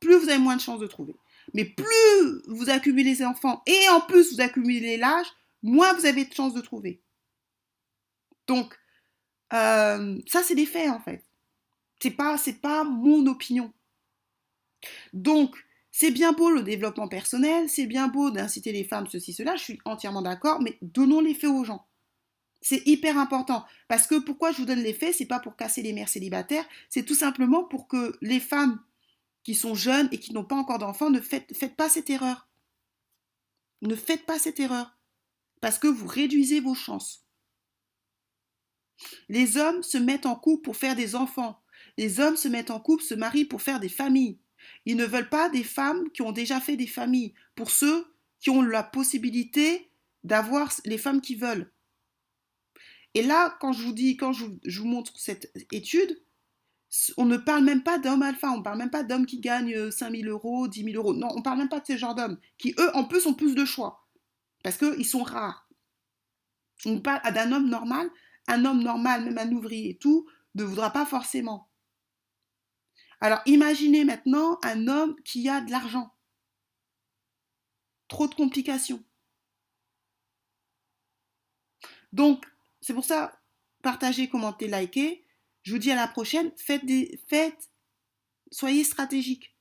plus 0.01 0.17
vous 0.17 0.29
avez 0.29 0.39
moins 0.39 0.57
de 0.57 0.61
chances 0.61 0.81
de 0.81 0.89
trouver. 0.89 1.15
Mais 1.55 1.65
plus 1.65 2.43
vous 2.49 2.69
accumulez 2.69 3.15
les 3.15 3.25
enfants 3.25 3.63
et 3.67 3.89
en 3.91 4.01
plus 4.01 4.33
vous 4.33 4.41
accumulez 4.41 4.97
l'âge, 4.97 5.27
moins 5.63 5.93
vous 5.95 6.07
avez 6.07 6.25
de 6.25 6.35
chances 6.35 6.55
de 6.55 6.61
trouver. 6.61 7.03
Donc, 8.47 8.79
euh, 9.53 10.19
ça, 10.27 10.43
c'est 10.43 10.55
des 10.55 10.67
faits 10.67 10.91
en 10.91 11.01
fait. 11.01 11.25
C'est 12.01 12.11
pas, 12.11 12.37
c'est 12.39 12.61
pas 12.61 12.85
mon 12.85 13.27
opinion. 13.27 13.73
Donc, 15.13 15.57
c'est 15.91 16.11
bien 16.11 16.33
beau 16.33 16.51
le 16.51 16.63
développement 16.63 17.09
personnel, 17.09 17.71
c'est 17.71 17.87
bien 17.87 18.09
beau 18.09 18.31
d'inciter 18.31 18.71
les 18.71 18.85
femmes, 18.85 19.07
ceci, 19.07 19.33
cela, 19.33 19.57
je 19.57 19.63
suis 19.63 19.79
entièrement 19.87 20.21
d'accord, 20.23 20.61
mais 20.61 20.77
donnons 20.83 21.21
les 21.21 21.35
faits 21.35 21.51
aux 21.51 21.65
gens. 21.65 21.87
C'est 22.61 22.87
hyper 22.87 23.19
important. 23.19 23.65
Parce 23.89 24.07
que 24.07 24.17
pourquoi 24.17 24.53
je 24.53 24.59
vous 24.59 24.67
donne 24.67 24.83
les 24.83 24.93
faits, 24.93 25.15
c'est 25.15 25.27
pas 25.27 25.41
pour 25.41 25.57
casser 25.57 25.83
les 25.83 25.93
mères 25.93 26.09
célibataires, 26.09 26.67
c'est 26.91 27.05
tout 27.05 27.15
simplement 27.15 27.65
pour 27.65 27.89
que 27.89 28.17
les 28.21 28.41
femmes 28.41 28.81
qui 29.43 29.55
sont 29.55 29.75
jeunes 29.75 30.09
et 30.13 30.19
qui 30.19 30.33
n'ont 30.35 30.45
pas 30.45 30.57
encore 30.57 30.79
d'enfants 30.79 31.09
ne 31.09 31.21
faites, 31.21 31.57
faites 31.57 31.77
pas 31.77 31.89
cette 31.89 32.11
erreur. 32.11 32.49
Ne 33.83 33.95
faites 33.95 34.27
pas 34.27 34.39
cette 34.39 34.61
erreur. 34.61 34.96
Parce 35.67 35.81
que 35.81 35.89
vous 35.89 36.07
réduisez 36.07 36.61
vos 36.61 36.77
chances. 36.77 37.27
Les 39.29 39.57
hommes 39.57 39.83
se 39.83 39.99
mettent 39.99 40.25
en 40.25 40.37
couple 40.37 40.63
pour 40.63 40.77
faire 40.77 40.95
des 40.95 41.17
enfants. 41.17 41.61
Les 41.99 42.21
hommes 42.21 42.37
se 42.37 42.47
mettent 42.47 42.71
en 42.71 42.79
couple, 42.79 43.03
se 43.03 43.15
marient 43.15 43.47
pour 43.47 43.63
faire 43.63 43.81
des 43.81 43.89
familles. 43.89 44.39
Ils 44.85 44.95
ne 44.95 45.05
veulent 45.05 45.29
pas 45.29 45.49
des 45.49 45.65
femmes 45.65 46.09
qui 46.13 46.23
ont 46.23 46.31
déjà 46.31 46.61
fait 46.61 46.77
des 46.77 46.87
familles, 46.87 47.35
pour 47.57 47.73
ceux 47.73 48.07
qui 48.39 48.51
ont 48.51 48.63
la 48.63 48.85
possibilité 48.85 49.91
d'avoir 50.23 50.73
les 50.85 50.99
femmes 50.99 51.21
qui 51.21 51.35
veulent. 51.35 51.73
Et 53.15 53.25
là, 53.25 53.59
quand 53.61 53.73
je 53.73 53.83
vous 53.83 53.93
dis, 53.93 54.17
quand 54.17 54.33
je, 54.33 54.45
vous 54.45 54.87
montre 54.87 55.19
cette 55.19 55.51
étude, 55.73 56.23
on 57.17 57.25
ne 57.25 57.39
parle 57.39 57.65
même 57.65 57.83
pas 57.83 57.99
d'hommes 57.99 58.23
alpha, 58.23 58.53
on 58.53 58.59
ne 58.59 58.63
parle 58.63 58.79
même 58.79 58.91
pas 58.91 59.03
d'hommes 59.03 59.27
qui 59.27 59.41
gagnent 59.41 59.91
5000 59.91 60.29
euros, 60.29 60.69
10 60.69 60.85
000 60.93 60.95
euros. 60.95 61.13
Non, 61.13 61.31
on 61.33 61.39
ne 61.39 61.43
parle 61.43 61.59
même 61.59 61.69
pas 61.69 61.81
de 61.81 61.87
ce 61.87 61.97
genre 61.97 62.15
d'hommes, 62.15 62.39
qui 62.57 62.73
eux, 62.79 62.95
en 62.95 63.03
plus, 63.03 63.27
ont 63.27 63.35
plus 63.35 63.57
de 63.57 63.65
choix. 63.65 64.06
Parce 64.67 64.79
qu'ils 64.79 65.07
sont 65.07 65.23
rares. 65.23 65.71
On 66.87 67.01
parle 67.01 67.33
d'un 67.33 67.53
homme 67.53 67.69
normal. 67.69 68.11
Un 68.49 68.65
homme 68.65 68.83
normal, 68.83 69.23
même 69.25 69.39
un 69.39 69.53
ouvrier 69.53 69.91
et 69.91 69.97
tout, 69.97 70.29
ne 70.57 70.65
voudra 70.65 70.91
pas 70.91 71.07
forcément. 71.07 71.71
Alors 73.21 73.39
imaginez 73.47 74.05
maintenant 74.05 74.59
un 74.65 74.89
homme 74.89 75.15
qui 75.23 75.49
a 75.49 75.61
de 75.61 75.71
l'argent. 75.71 76.13
Trop 78.09 78.27
de 78.27 78.35
complications. 78.35 79.05
Donc, 82.13 82.45
c'est 82.81 82.93
pour 82.93 83.05
ça, 83.05 83.41
partagez, 83.83 84.29
commentez, 84.29 84.67
likez. 84.67 85.25
Je 85.63 85.75
vous 85.75 85.79
dis 85.79 85.93
à 85.93 85.95
la 85.95 86.09
prochaine, 86.09 86.51
faites 86.57 86.85
des 86.85 87.23
faites, 87.29 87.71
soyez 88.51 88.83
stratégiques. 88.83 89.57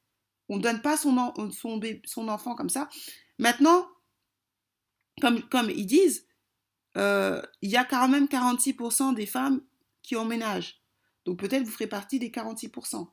On 0.49 0.57
ne 0.57 0.63
donne 0.63 0.81
pas 0.81 0.97
son, 0.97 1.31
son, 1.51 1.79
son, 2.05 2.27
enfant 2.27 2.55
comme 2.55 2.69
ça. 2.69 2.89
Maintenant, 3.37 3.87
comme, 5.21 5.69
ils 5.69 5.85
disent, 5.85 6.27
euh, 6.97 7.41
il 7.61 7.69
y 7.69 7.77
a 7.77 7.85
quand 7.85 8.07
même 8.07 8.25
46% 8.25 9.13
des 9.15 9.25
femmes 9.25 9.61
qui 10.01 10.15
emménagent. 10.15 10.81
Donc 11.25 11.39
peut-être 11.39 11.63
vous 11.63 11.71
ferez 11.71 11.87
partie 11.87 12.19
des 12.19 12.29
46%. 12.29 13.09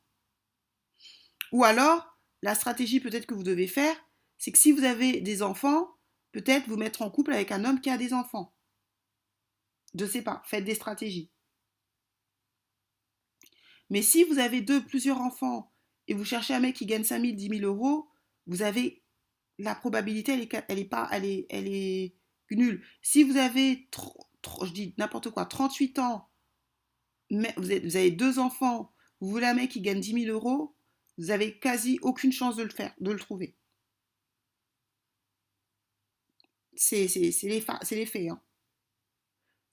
Ou 1.53 1.65
alors, 1.65 2.19
la 2.43 2.55
stratégie 2.55 3.01
peut-être 3.01 3.27
que 3.27 3.35
vous 3.35 3.43
devez 3.43 3.67
faire, 3.67 3.97
c'est 4.39 4.53
que 4.53 4.59
si 4.59 4.73
vous 4.73 4.85
avez 4.85 5.21
des 5.21 5.43
enfants, 5.43 5.97
peut-être 6.33 6.69
vous 6.69 6.77
mettre 6.77 7.03
en 7.03 7.11
couple 7.11 7.33
avec 7.33 7.53
un 7.53 7.65
homme 7.65 7.81
qui 7.81 7.91
a 7.91 7.99
des 7.99 8.13
enfants. 8.13 8.55
Je 9.95 10.05
ne 10.05 10.09
sais 10.09 10.23
pas, 10.23 10.43
faites 10.47 10.65
des 10.65 10.75
stratégies. 10.75 11.31
Mais 13.91 14.03
si 14.03 14.25
vous 14.25 14.39
avez 14.39 14.63
deux, 14.63 14.85
plusieurs 14.85 15.21
enfants 15.21 15.73
et 16.09 16.15
vous 16.15 16.25
cherchez 16.25 16.55
un 16.55 16.61
mec 16.61 16.75
qui 16.75 16.87
gagne 16.87 17.05
5 17.05 17.21
000, 17.21 17.35
10 17.35 17.59
000 17.61 17.61
euros, 17.61 18.09
vous 18.47 18.63
avez 18.63 19.02
la 19.59 19.75
probabilité, 19.75 20.33
elle 20.33 20.79
est, 20.79 20.85
pas, 20.85 21.09
elle 21.11 21.25
est, 21.25 22.15
nulle. 22.51 22.83
Si 23.01 23.23
vous 23.23 23.37
avez, 23.37 23.89
je 24.63 24.73
dis 24.73 24.95
n'importe 24.99 25.31
quoi, 25.31 25.47
38 25.47 25.99
ans, 25.99 26.29
vous, 27.31 27.97
avez 27.97 28.11
deux 28.11 28.39
enfants, 28.39 28.93
vous 29.21 29.31
voulez 29.31 29.47
un 29.47 29.55
mec 29.55 29.71
qui 29.71 29.81
gagne 29.81 30.01
10 30.01 30.25
000 30.25 30.37
euros, 30.37 30.75
vous 31.19 31.31
avez 31.31 31.59
quasi 31.59 31.99
aucune 32.03 32.33
chance 32.33 32.57
de 32.57 32.63
le 32.63 32.71
faire, 32.71 32.95
de 33.01 33.11
le 33.11 33.19
trouver. 33.19 33.57
C'est 36.75 37.07
les, 37.07 37.61
faits. 37.61 38.31
Hein. 38.31 38.41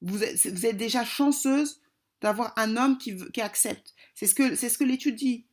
Vous, 0.02 0.24
êtes, 0.24 0.78
déjà 0.78 1.04
chanceuse 1.04 1.82
d'avoir 2.22 2.54
un 2.58 2.78
homme 2.78 2.98
qui, 2.98 3.42
accepte. 3.42 3.96
C'est 4.14 4.28
ce 4.28 4.36
que, 4.36 4.56
ce 4.56 4.78
que 4.78 4.84
l'étude 4.84 5.16
dit. 5.16 5.48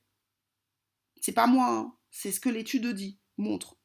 C'est 1.21 1.33
pas 1.33 1.47
moi, 1.47 1.69
hein. 1.71 1.95
c'est 2.11 2.31
ce 2.31 2.41
que 2.41 2.49
l'étude 2.49 2.87
dit, 2.89 3.19
montre. 3.39 3.76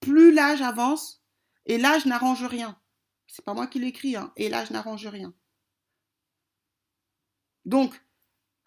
Plus 0.00 0.32
l'âge 0.32 0.62
avance, 0.62 1.22
et 1.66 1.78
l'âge 1.78 2.06
n'arrange 2.06 2.44
rien. 2.44 2.78
C'est 3.26 3.44
pas 3.44 3.54
moi 3.54 3.66
qui 3.66 3.78
l'écris, 3.78 4.16
hein, 4.16 4.32
et 4.36 4.48
l'âge 4.48 4.70
n'arrange 4.70 5.06
rien. 5.06 5.34
Donc, 7.64 8.00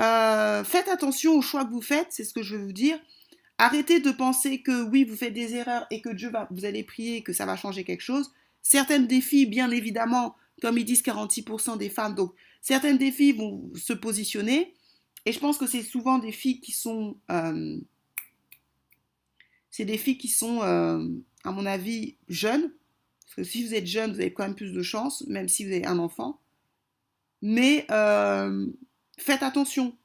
euh, 0.01 0.63
faites 0.63 0.87
attention 0.87 1.33
aux 1.33 1.41
choix 1.41 1.65
que 1.65 1.71
vous 1.71 1.81
faites, 1.81 2.07
c'est 2.11 2.23
ce 2.23 2.33
que 2.33 2.43
je 2.43 2.55
veux 2.55 2.65
vous 2.65 2.73
dire. 2.73 2.99
Arrêtez 3.57 3.99
de 3.99 4.11
penser 4.11 4.61
que 4.61 4.83
oui, 4.83 5.03
vous 5.03 5.15
faites 5.15 5.33
des 5.33 5.55
erreurs 5.55 5.85
et 5.91 6.01
que 6.01 6.09
Dieu 6.09 6.29
va, 6.29 6.47
vous 6.51 6.65
allez 6.65 6.83
prier 6.83 7.23
que 7.23 7.33
ça 7.33 7.45
va 7.45 7.57
changer 7.57 7.83
quelque 7.83 8.01
chose. 8.01 8.31
Certaines 8.61 9.07
défis, 9.07 9.45
bien 9.45 9.71
évidemment, 9.71 10.35
comme 10.61 10.77
ils 10.77 10.85
disent 10.85 11.01
46% 11.01 11.77
des 11.77 11.89
femmes, 11.89 12.15
donc 12.15 12.33
certaines 12.61 12.97
défis 12.97 13.33
vont 13.33 13.69
se 13.75 13.93
positionner. 13.93 14.75
Et 15.25 15.33
je 15.33 15.39
pense 15.39 15.57
que 15.57 15.67
c'est 15.67 15.83
souvent 15.83 16.19
des 16.19 16.31
filles 16.31 16.61
qui 16.61 16.71
sont, 16.71 17.17
euh, 17.31 17.77
c'est 19.79 19.85
des 19.85 19.97
filles 19.97 20.17
qui 20.17 20.27
sont, 20.27 20.61
euh, 20.61 21.07
à 21.45 21.53
mon 21.53 21.65
avis, 21.65 22.17
jeunes. 22.27 22.69
Parce 23.21 23.35
que 23.37 23.43
si 23.43 23.65
vous 23.65 23.73
êtes 23.73 23.87
jeune, 23.87 24.11
vous 24.11 24.19
avez 24.19 24.33
quand 24.33 24.43
même 24.43 24.53
plus 24.53 24.73
de 24.73 24.81
chance, 24.81 25.23
même 25.27 25.47
si 25.47 25.63
vous 25.63 25.71
avez 25.71 25.85
un 25.85 25.99
enfant. 25.99 26.41
Mais 27.41 27.85
faites 29.17 29.41
attention. 29.41 29.95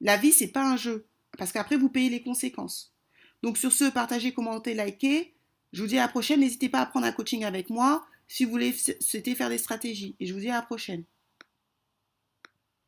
La 0.00 0.16
vie, 0.16 0.30
c'est 0.30 0.52
pas 0.52 0.64
un 0.64 0.76
jeu. 0.76 1.08
Parce 1.36 1.50
qu'après, 1.50 1.76
vous 1.76 1.88
payez 1.88 2.08
les 2.08 2.22
conséquences. 2.22 2.94
Donc, 3.42 3.58
sur 3.58 3.72
ce, 3.72 3.90
partagez, 3.90 4.32
commentez, 4.32 4.74
likez. 4.74 5.34
Je 5.72 5.82
vous 5.82 5.88
dis 5.88 5.98
à 5.98 6.02
la 6.02 6.08
prochaine. 6.08 6.38
N'hésitez 6.38 6.68
pas 6.68 6.78
à 6.78 6.86
prendre 6.86 7.06
un 7.06 7.12
coaching 7.12 7.44
avec 7.44 7.70
moi 7.70 8.06
si 8.28 8.44
vous 8.44 8.52
voulez 8.52 8.72
souhaiter 9.00 9.34
faire 9.34 9.48
des 9.48 9.58
stratégies. 9.58 10.14
Et 10.20 10.26
je 10.26 10.34
vous 10.34 10.40
dis 10.40 10.50
à 10.50 10.54
la 10.54 10.62
prochaine. 10.62 11.02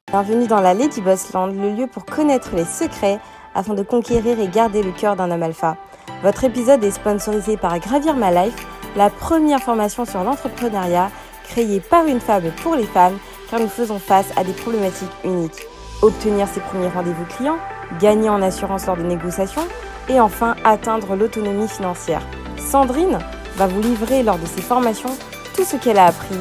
Bienvenue 0.08 0.46
dans 0.46 0.60
la 0.60 0.72
Lady 0.72 1.00
Boss 1.00 1.32
Land, 1.32 1.48
le 1.48 1.74
lieu 1.74 1.88
pour 1.88 2.06
connaître 2.06 2.54
les 2.54 2.64
secrets 2.64 3.18
afin 3.56 3.74
de 3.74 3.82
conquérir 3.82 4.38
et 4.38 4.48
garder 4.48 4.82
le 4.82 4.92
cœur 4.92 5.16
d'un 5.16 5.30
homme 5.30 5.42
alpha. 5.42 5.76
Votre 6.22 6.44
épisode 6.44 6.84
est 6.84 6.92
sponsorisé 6.92 7.56
par 7.56 7.78
Gravir 7.80 8.14
My 8.14 8.32
Life, 8.32 8.66
la 8.96 9.10
première 9.10 9.60
formation 9.60 10.04
sur 10.04 10.22
l'entrepreneuriat 10.22 11.10
créée 11.48 11.80
par 11.80 12.06
une 12.06 12.20
femme 12.20 12.50
pour 12.62 12.76
les 12.76 12.86
femmes 12.86 13.18
car 13.50 13.60
nous 13.60 13.68
faisons 13.68 13.98
face 13.98 14.26
à 14.36 14.44
des 14.44 14.52
problématiques 14.52 15.08
uniques. 15.24 15.66
Obtenir 16.02 16.46
ses 16.48 16.60
premiers 16.60 16.88
rendez-vous 16.88 17.24
clients, 17.36 17.58
gagner 18.00 18.28
en 18.28 18.42
assurance 18.42 18.86
lors 18.86 18.96
de 18.96 19.02
négociations 19.02 19.66
et 20.08 20.20
enfin 20.20 20.54
atteindre 20.64 21.16
l'autonomie 21.16 21.68
financière. 21.68 22.22
Sandrine 22.58 23.18
va 23.56 23.66
vous 23.66 23.80
livrer 23.80 24.22
lors 24.22 24.38
de 24.38 24.46
ses 24.46 24.62
formations 24.62 25.16
tout 25.54 25.64
ce 25.64 25.76
qu'elle 25.76 25.98
a 25.98 26.06
appris 26.06 26.36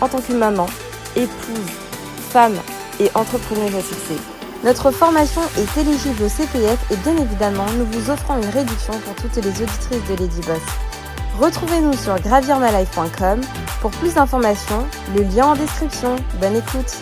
en 0.00 0.08
tant 0.08 0.20
que 0.20 0.32
maman, 0.32 0.66
épouse, 1.14 1.70
femme 2.30 2.56
et 3.00 3.10
entrepreneuse 3.14 3.74
à 3.76 3.80
succès. 3.80 4.35
Notre 4.64 4.90
formation 4.90 5.42
est 5.58 5.80
éligible 5.80 6.22
au 6.24 6.28
CPF 6.28 6.90
et 6.90 6.96
bien 6.96 7.16
évidemment, 7.16 7.66
nous 7.78 7.86
vous 7.86 8.10
offrons 8.10 8.36
une 8.36 8.48
réduction 8.48 8.94
pour 9.00 9.14
toutes 9.14 9.36
les 9.36 9.48
auditrices 9.48 10.04
de 10.08 10.16
Lady 10.16 10.40
Boss. 10.40 10.62
Retrouvez-nous 11.38 11.92
sur 11.94 12.18
gravirmalife.com 12.20 13.40
pour 13.80 13.90
plus 13.92 14.14
d'informations, 14.14 14.86
le 15.14 15.22
lien 15.22 15.48
en 15.48 15.54
description. 15.54 16.16
Bonne 16.40 16.56
écoute 16.56 16.96